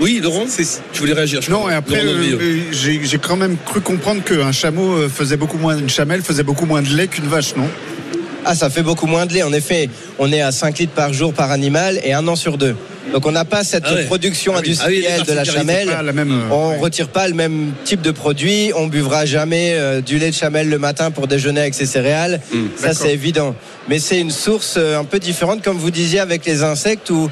Oui, 0.00 0.20
Laurent, 0.22 0.44
tu 0.92 1.00
voulais 1.00 1.12
réagir 1.12 1.42
je 1.42 1.50
Non, 1.50 1.58
crois. 1.60 1.72
et 1.72 1.74
après, 1.74 2.02
euh, 2.04 2.38
euh, 2.40 2.60
j'ai 2.72 3.18
quand 3.18 3.36
même 3.36 3.56
cru 3.66 3.80
comprendre 3.82 4.22
qu'un 4.24 4.50
chameau 4.50 5.08
faisait 5.08 5.36
beaucoup 5.36 5.58
moins, 5.58 5.76
une 5.78 5.90
chamelle 5.90 6.22
faisait 6.22 6.42
beaucoup 6.42 6.64
moins 6.64 6.80
de 6.82 6.88
lait 6.88 7.06
qu'une 7.06 7.26
vache, 7.26 7.54
non? 7.54 7.68
Ah, 8.46 8.54
ça 8.54 8.70
fait 8.70 8.82
beaucoup 8.82 9.06
moins 9.06 9.26
de 9.26 9.34
lait. 9.34 9.42
En 9.42 9.52
effet, 9.52 9.90
on 10.18 10.32
est 10.32 10.40
à 10.40 10.52
5 10.52 10.78
litres 10.78 10.94
par 10.94 11.12
jour 11.12 11.34
par 11.34 11.50
animal 11.50 12.00
et 12.02 12.14
un 12.14 12.26
an 12.28 12.36
sur 12.36 12.56
deux. 12.56 12.74
Donc 13.12 13.26
on 13.26 13.32
n'a 13.32 13.44
pas 13.44 13.64
cette 13.64 13.84
Ah 13.86 13.94
ouais. 13.94 14.04
production 14.04 14.52
Ah 14.54 14.60
oui. 14.62 14.68
industrielle 14.70 15.12
Ah 15.18 15.22
oui, 15.22 15.26
de 15.26 15.32
la 15.32 15.44
chamelle. 15.44 15.88
Pas 15.88 16.02
la 16.02 16.12
même. 16.12 16.30
euh, 16.32 16.48
On 16.54 16.70
ouais. 16.70 16.78
retire 16.78 17.08
pas 17.08 17.26
le 17.28 17.34
même 17.34 17.72
type 17.84 18.02
de 18.02 18.10
produit. 18.10 18.72
On 18.76 18.86
buvra 18.86 19.26
jamais 19.26 19.74
euh, 19.74 20.00
du 20.00 20.18
lait 20.18 20.30
de 20.30 20.34
chamelle 20.34 20.68
le 20.68 20.78
matin 20.78 21.10
pour 21.10 21.26
déjeuner 21.26 21.60
avec 21.60 21.74
ses 21.74 21.86
céréales. 21.86 22.40
Mm. 22.52 22.66
Ça, 22.76 22.94
c'est 22.94 23.12
évident. 23.12 23.54
Mais 23.88 23.98
c'est 23.98 24.20
une 24.20 24.30
source 24.30 24.74
euh, 24.76 24.98
un 24.98 25.04
peu 25.04 25.18
différente, 25.18 25.62
comme 25.62 25.76
vous 25.78 25.90
disiez, 25.90 26.20
avec 26.20 26.44
les 26.46 26.62
insectes 26.62 27.10
où 27.10 27.28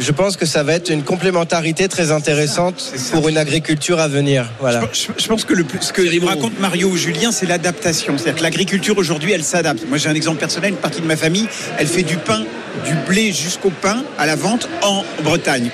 je 0.00 0.10
pense 0.10 0.36
que 0.36 0.46
ça 0.46 0.62
va 0.64 0.72
être 0.72 0.90
une 0.90 1.02
complémentarité 1.04 1.86
très 1.86 2.10
intéressante 2.10 2.92
pour 3.12 3.28
une 3.28 3.36
agriculture 3.38 4.00
à 4.00 4.08
venir. 4.08 4.46
Voilà. 4.58 4.80
Je, 4.92 5.08
je 5.22 5.28
pense 5.28 5.44
que 5.44 5.52
le 5.54 5.62
plus, 5.64 5.78
ce 5.82 5.92
que 5.92 6.26
raconte 6.26 6.58
Mario 6.58 6.88
ou 6.88 6.96
Julien, 6.96 7.30
c'est 7.30 7.46
l'adaptation. 7.46 8.14
C'est-à-dire 8.16 8.38
que 8.38 8.42
l'agriculture 8.42 8.96
aujourd'hui, 8.98 9.32
elle 9.32 9.44
s'adapte. 9.44 9.84
Moi, 9.88 9.98
j'ai 9.98 10.08
un 10.08 10.14
exemple 10.14 10.38
personnel. 10.38 10.70
Une 10.70 10.76
partie 10.76 11.02
de 11.02 11.06
ma 11.06 11.14
famille, 11.16 11.46
elle 11.78 11.86
fait 11.86 12.02
du 12.02 12.16
pain, 12.16 12.42
du 12.86 12.94
blé 13.06 13.32
jusqu'au 13.32 13.70
pain 13.70 14.02
à 14.18 14.26
la 14.26 14.34
vente 14.36 14.68
en 14.82 15.04
Bretagne. 15.22 15.70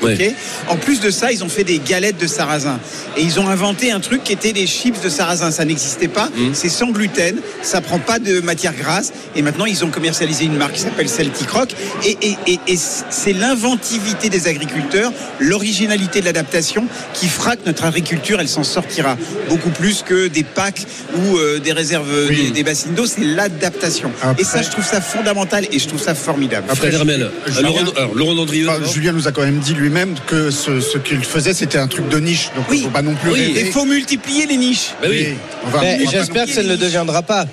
en 0.68 0.76
plus 0.76 1.00
de 1.00 1.10
ça, 1.10 1.30
ils 1.32 1.44
ont 1.44 1.48
fait 1.48 1.64
des 1.64 1.78
galettes 1.78 2.18
de 2.20 2.26
sarrasin 2.26 2.78
et 3.16 3.22
ils 3.22 3.38
ont 3.40 3.48
inventé 3.48 3.92
un 3.92 4.00
truc 4.00 4.24
qui 4.24 4.32
était 4.32 4.52
des 4.52 4.66
chips 4.66 5.00
de 5.00 5.08
sarrasin. 5.08 5.50
Ça 5.50 5.64
n'existait 5.64 6.08
pas. 6.08 6.28
Mhm. 6.36 6.54
C'est 6.54 6.68
sans 6.68 6.88
gluten. 6.90 7.36
Ça 7.62 7.80
prend 7.80 7.98
pas 7.98 8.18
de 8.18 8.40
matière 8.40 8.74
grasse. 8.74 9.12
Et 9.36 9.42
maintenant, 9.42 9.64
ils 9.66 9.84
ont 9.84 9.90
commercialisé 9.90 10.44
une 10.44 10.56
marque 10.56 10.74
qui 10.74 10.80
s'appelle 10.80 11.08
Celtic 11.08 11.48
Rock. 11.50 11.70
Et, 12.04 12.16
et, 12.22 12.36
et, 12.46 12.58
et 12.66 12.76
c'est 12.76 13.32
l'inventivité 13.32 14.28
des 14.28 14.48
agriculteurs, 14.48 15.12
l'originalité 15.38 16.20
de 16.20 16.24
l'adaptation 16.26 16.86
qui 17.14 17.28
fera 17.28 17.56
que 17.56 17.66
notre 17.66 17.84
agriculture, 17.84 18.40
elle 18.40 18.48
s'en 18.48 18.64
sortira 18.64 19.16
beaucoup 19.48 19.70
plus 19.70 20.02
que 20.02 20.28
des 20.28 20.42
packs 20.44 20.82
ou 21.16 21.36
euh, 21.38 21.58
des 21.58 21.72
réserves, 21.72 22.08
Oui. 22.28 22.44
des, 22.46 22.50
des 22.50 22.62
bassines 22.64 22.94
d'eau. 22.94 23.06
C'est 23.06 23.22
l'adaptation. 23.24 24.10
Et 24.38 24.44
ça, 24.44 24.62
je 24.62 24.70
trouve 24.70 24.84
ça 24.84 25.00
fondamental 25.00 25.66
et 25.70 25.78
je 25.78 25.88
trouve 25.88 26.00
ça 26.02 26.14
formidable. 26.14 26.66
Je- 26.90 26.96
Euh, 27.58 27.62
Laurent, 27.62 27.78
alors, 27.96 28.14
Laurent 28.14 28.34
Dandrieux. 28.34 28.68
Enfin, 28.68 28.90
Julien 28.92 29.12
nous 29.12 29.26
a 29.28 29.32
quand 29.32 29.42
même 29.42 29.58
dit 29.58 29.74
lui-même 29.74 30.14
que 30.26 30.50
ce, 30.50 30.80
ce 30.80 30.98
qu'il 30.98 31.24
faisait, 31.24 31.54
c'était 31.54 31.78
un 31.78 31.86
truc 31.88 32.08
de 32.08 32.18
niche. 32.18 32.50
Donc, 32.56 32.64
il 32.68 32.72
Oui. 32.72 32.78
ne 32.80 32.84
faut 32.84 32.90
pas 32.90 33.02
non 33.02 33.14
plus 33.14 33.30
Oui. 33.32 33.54
Il 33.58 33.72
faut 33.72 33.84
multiplier 33.84 34.46
les 34.46 34.56
niches. 34.56 34.90
Bah 35.02 35.08
oui. 35.10 35.28
Mais 35.80 35.98
J'espère 36.10 36.46
que 36.46 36.52
ça 36.52 36.62
ne 36.62 36.68
le 36.68 36.76
deviendra 36.76 37.22
pas. 37.22 37.46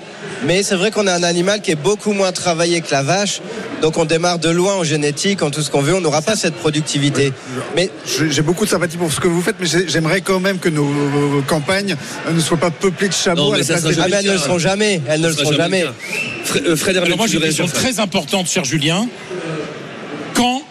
Mais 0.46 0.62
c'est 0.62 0.74
vrai 0.74 0.90
qu'on 0.90 1.06
a 1.06 1.14
un 1.14 1.22
animal 1.22 1.62
qui 1.62 1.70
est 1.70 1.74
beaucoup 1.82 2.12
moins 2.12 2.30
travaillé 2.30 2.80
que 2.82 2.90
la 2.90 3.02
vache. 3.02 3.40
Donc 3.82 3.96
on 3.98 4.04
démarre 4.04 4.38
de 4.38 4.48
loin 4.50 4.74
en 4.74 4.84
génétique, 4.84 5.42
en 5.42 5.50
tout 5.50 5.62
ce 5.62 5.70
qu'on 5.70 5.80
veut. 5.80 5.94
On 5.94 6.00
n'aura 6.00 6.20
pas 6.22 6.36
cette 6.36 6.54
productivité. 6.54 7.32
Mais 7.74 7.90
J'ai 8.30 8.42
beaucoup 8.42 8.64
de 8.64 8.70
sympathie 8.70 8.96
pour 8.98 9.12
ce 9.12 9.18
que 9.20 9.28
vous 9.28 9.40
faites, 9.42 9.56
mais 9.60 9.66
j'ai- 9.66 9.88
j'aimerais 9.88 10.20
quand 10.20 10.40
même 10.40 10.58
que 10.58 10.68
nos 10.68 10.84
euh, 10.86 11.40
campagnes 11.46 11.96
euh, 12.28 12.32
ne 12.32 12.40
soient 12.40 12.56
pas 12.58 12.70
peuplées 12.70 13.08
de 13.08 13.12
Non, 13.14 13.18
chameaux 13.18 13.50
mais 13.50 13.56
à 13.56 13.58
la 13.58 13.64
ça 13.64 13.72
place 13.74 13.82
sera 13.82 13.92
des 13.92 14.00
ah, 14.00 14.02
jamais 14.02 14.16
mais 14.16 14.18
elles 14.24 14.26
ne 14.26 14.32
le 14.32 14.38
seront 14.38 14.58
jamais. 14.58 15.00
Elles 15.08 15.20
ne 15.20 15.28
le 15.28 15.32
seront 15.34 15.52
jamais. 15.52 15.82
cas. 15.82 16.76
Fred, 16.76 16.96
euh, 16.98 17.16
moi 17.16 17.26
j'ai 17.26 17.36
une 17.38 17.42
question 17.42 17.66
très 17.66 17.98
importante, 18.00 18.46
cher 18.48 18.64
Julien. 18.64 19.08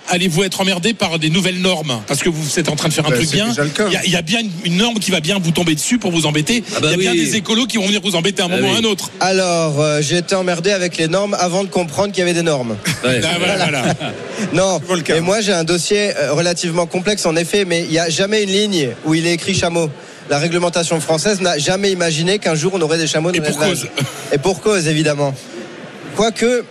Allez-vous 0.09 0.43
être 0.43 0.61
emmerdé 0.61 0.93
par 0.93 1.17
des 1.17 1.29
nouvelles 1.29 1.59
normes 1.59 2.01
Parce 2.07 2.21
que 2.21 2.29
vous 2.29 2.59
êtes 2.59 2.69
en 2.69 2.75
train 2.75 2.89
de 2.89 2.93
faire 2.93 3.05
un 3.07 3.09
Bah, 3.09 3.15
truc 3.17 3.31
bien. 3.31 3.47
Il 3.87 3.93
y, 3.93 3.95
a- 3.97 4.05
il 4.05 4.11
y 4.11 4.15
a 4.15 4.21
bien 4.21 4.39
une, 4.41 4.51
une 4.63 4.77
norme 4.77 4.99
qui 4.99 5.09
va 5.11 5.19
bien 5.19 5.39
vous 5.41 5.51
tomber 5.51 5.73
dessus 5.75 5.97
pour 5.97 6.11
vous 6.11 6.25
embêter. 6.27 6.63
Ah 6.75 6.79
bah 6.79 6.87
il 6.89 6.91
y 6.91 7.07
a 7.07 7.11
bien 7.11 7.15
des 7.15 7.35
écolos 7.35 7.65
qui 7.65 7.77
vont 7.77 7.85
venir 7.87 8.01
vous 8.03 8.15
embêter 8.15 8.41
à 8.41 8.45
un 8.45 8.49
Ah 8.51 8.55
moment 8.57 8.67
oui. 8.69 8.73
ou 8.73 8.75
à 8.75 8.79
un 8.87 8.91
autre. 8.91 9.09
Alors, 9.19 9.81
euh, 9.81 10.01
j'ai 10.01 10.17
été 10.17 10.35
emmerdé 10.35 10.71
avec 10.71 10.97
les 10.97 11.07
normes 11.07 11.35
avant 11.39 11.63
de 11.63 11.69
comprendre 11.69 12.09
qu'il 12.13 12.19
y 12.19 12.21
avait 12.21 12.33
des 12.33 12.43
normes. 12.43 12.77
Ouais. 13.03 13.19
Ah, 13.23 13.35
voilà, 13.39 13.55
voilà. 13.57 13.83
Non, 14.53 14.79
et 15.15 15.21
moi 15.21 15.41
j'ai 15.41 15.53
un 15.53 15.63
dossier 15.63 16.11
euh, 16.17 16.33
relativement 16.33 16.85
complexe 16.85 17.25
en 17.25 17.35
effet, 17.35 17.65
mais 17.65 17.83
il 17.83 17.89
n'y 17.89 17.99
a 17.99 18.09
jamais 18.09 18.43
une 18.43 18.49
ligne 18.51 18.89
où 19.05 19.15
il 19.15 19.25
est 19.25 19.33
écrit 19.33 19.55
chameau. 19.55 19.89
La 20.29 20.37
réglementation 20.39 20.99
française 20.99 21.39
n'a 21.41 21.57
jamais 21.57 21.91
imaginé 21.91 22.37
qu'un 22.39 22.55
jour 22.55 22.71
on 22.75 22.81
aurait 22.81 22.97
des 22.97 23.07
chameaux 23.07 23.31
dans 23.31 23.37
Et 23.37 23.41
pour 23.47 23.57
cause. 23.57 23.87
Et 24.31 24.37
pour 24.37 24.61
cause, 24.61 24.87
évidemment. 24.87 25.33
Quoique, 26.15 26.63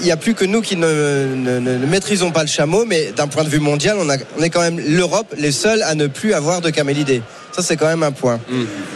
il 0.00 0.06
n'y 0.06 0.12
a 0.12 0.16
plus 0.16 0.34
que 0.34 0.44
nous 0.44 0.60
qui 0.60 0.76
ne, 0.76 0.86
ne- 0.86 1.58
ne- 1.60 1.78
ne 1.78 1.86
maîtrisons 1.86 2.30
pas 2.30 2.42
le 2.42 2.48
chameau, 2.48 2.84
mais 2.86 3.12
d'un 3.16 3.26
point 3.28 3.44
de 3.44 3.48
vue 3.48 3.60
mondial, 3.60 3.96
on, 4.00 4.08
a- 4.10 4.16
on 4.38 4.42
est 4.42 4.50
quand 4.50 4.60
même 4.60 4.78
l'Europe 4.80 5.34
les 5.38 5.52
seuls 5.52 5.82
à 5.82 5.94
ne 5.94 6.06
plus 6.06 6.34
avoir 6.34 6.60
de 6.60 6.70
camélidés. 6.70 7.22
Ça, 7.54 7.62
c'est 7.62 7.76
quand 7.76 7.86
même 7.86 8.02
un 8.02 8.10
point. 8.10 8.40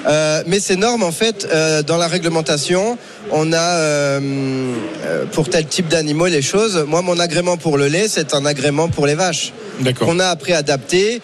Euh, 0.09 0.42
mais 0.48 0.59
ces 0.59 0.74
normes, 0.74 1.05
en 1.05 1.12
fait, 1.12 1.46
euh, 1.53 1.83
dans 1.85 1.96
la 1.96 2.09
réglementation, 2.09 2.98
on 3.31 3.53
a 3.53 3.57
euh, 3.61 5.24
pour 5.33 5.48
tel 5.48 5.66
type 5.66 5.88
d'animaux 5.88 6.27
les 6.27 6.42
choses. 6.42 6.85
Moi, 6.88 7.03
mon 7.03 7.18
agrément 7.20 7.57
pour 7.57 7.79
le 7.79 7.87
lait, 7.87 8.09
c'est 8.09 8.35
un 8.35 8.44
agrément 8.46 8.88
pour 8.88 9.07
les 9.07 9.14
vaches 9.14 9.53
D'accord. 9.81 10.09
qu'on 10.09 10.18
a 10.18 10.27
après 10.27 10.53
adapté 10.53 11.20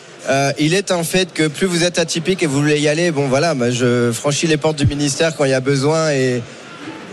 il 0.58 0.72
est 0.72 0.90
un 0.90 1.02
fait 1.04 1.34
que 1.34 1.48
plus 1.48 1.66
vous 1.66 1.84
êtes 1.84 1.98
atypique 1.98 2.42
et 2.42 2.46
vous 2.46 2.58
voulez 2.60 2.80
y 2.80 2.88
aller, 2.88 3.10
bon 3.10 3.28
voilà, 3.28 3.52
bah, 3.54 3.70
je 3.70 4.10
franchis 4.10 4.46
les 4.46 4.56
portes 4.56 4.76
du 4.78 4.86
ministère 4.86 5.36
quand 5.36 5.44
il 5.44 5.50
y 5.50 5.54
a 5.54 5.60
besoin 5.60 6.12
et 6.12 6.42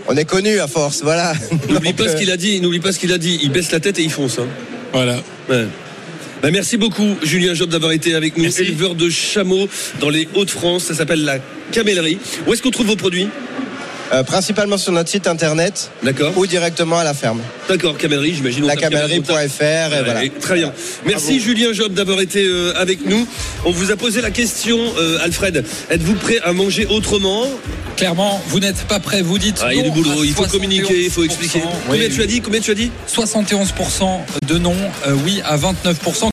on 0.07 0.15
est 0.17 0.25
connu 0.25 0.59
à 0.59 0.67
force, 0.67 1.01
voilà. 1.03 1.33
N'oublie 1.69 1.93
pas 1.93 2.07
ce 2.09 2.15
qu'il 2.15 2.31
a 2.31 2.37
dit. 2.37 2.59
N'oublie 2.61 2.79
pas 2.79 2.91
ce 2.91 2.99
qu'il 2.99 3.11
a 3.13 3.17
dit. 3.17 3.39
Il 3.43 3.51
baisse 3.51 3.71
la 3.71 3.79
tête 3.79 3.99
et 3.99 4.03
il 4.03 4.11
fonce. 4.11 4.39
hein. 4.39 4.47
Voilà. 4.93 5.21
Ouais. 5.49 5.65
Bah, 6.41 6.49
merci 6.51 6.77
beaucoup 6.77 7.15
Julien 7.21 7.53
Job 7.53 7.69
d'avoir 7.69 7.91
été 7.91 8.15
avec 8.15 8.35
nous, 8.35 8.43
Merci. 8.43 8.61
éleveur 8.63 8.95
de 8.95 9.09
chameaux 9.09 9.67
dans 9.99 10.09
les 10.09 10.27
Hauts-de-France. 10.33 10.85
Ça 10.85 10.95
s'appelle 10.95 11.23
la 11.23 11.37
Camellerie. 11.71 12.17
Où 12.47 12.53
est-ce 12.53 12.61
qu'on 12.63 12.71
trouve 12.71 12.87
vos 12.87 12.95
produits? 12.95 13.27
Euh, 14.13 14.23
principalement 14.23 14.77
sur 14.77 14.91
notre 14.91 15.09
site 15.09 15.27
internet 15.27 15.89
D'accord. 16.03 16.37
ou 16.37 16.45
directement 16.45 16.97
à 16.99 17.03
la 17.03 17.13
ferme. 17.13 17.41
D'accord, 17.69 17.97
Camellerie, 17.97 18.33
j'imagine. 18.35 18.65
et 18.65 18.67
Ouais, 19.91 20.03
voilà. 20.03 20.21
Très 20.39 20.55
bien. 20.55 20.73
Merci 21.05 21.39
Julien 21.39 21.73
Job 21.73 21.93
d'avoir 21.93 22.19
été 22.21 22.43
euh, 22.45 22.73
avec 22.77 23.05
nous. 23.05 23.27
On 23.65 23.71
vous 23.71 23.91
a 23.91 23.95
posé 23.95 24.21
la 24.21 24.31
question, 24.31 24.77
euh, 24.97 25.19
Alfred. 25.23 25.63
Êtes-vous 25.89 26.15
prêt 26.15 26.39
à 26.43 26.53
manger 26.53 26.85
autrement? 26.87 27.45
Clairement, 27.97 28.41
vous 28.47 28.59
n'êtes 28.59 28.83
pas 28.87 28.99
prêt, 28.99 29.21
vous 29.21 29.37
dites. 29.37 29.61
Ah, 29.63 29.73
Il 29.73 29.77
y 29.77 29.81
a 29.81 29.83
du 29.83 29.91
boulot, 29.91 30.21
à 30.21 30.25
il 30.25 30.33
faut 30.33 30.45
communiquer, 30.45 31.03
il 31.03 31.09
faut 31.11 31.21
71%. 31.21 31.25
expliquer. 31.25 31.59
Oui, 31.89 31.99
Combien 32.01 32.09
tu 32.09 32.21
as 32.21 32.25
dit 32.25 32.41
Combien 32.41 32.59
tu 32.59 32.71
as 32.71 32.73
dit? 32.73 32.91
71% 33.07 34.21
de 34.47 34.57
non, 34.57 34.75
euh, 35.07 35.15
oui 35.23 35.41
à 35.45 35.55
29%. 35.57 36.29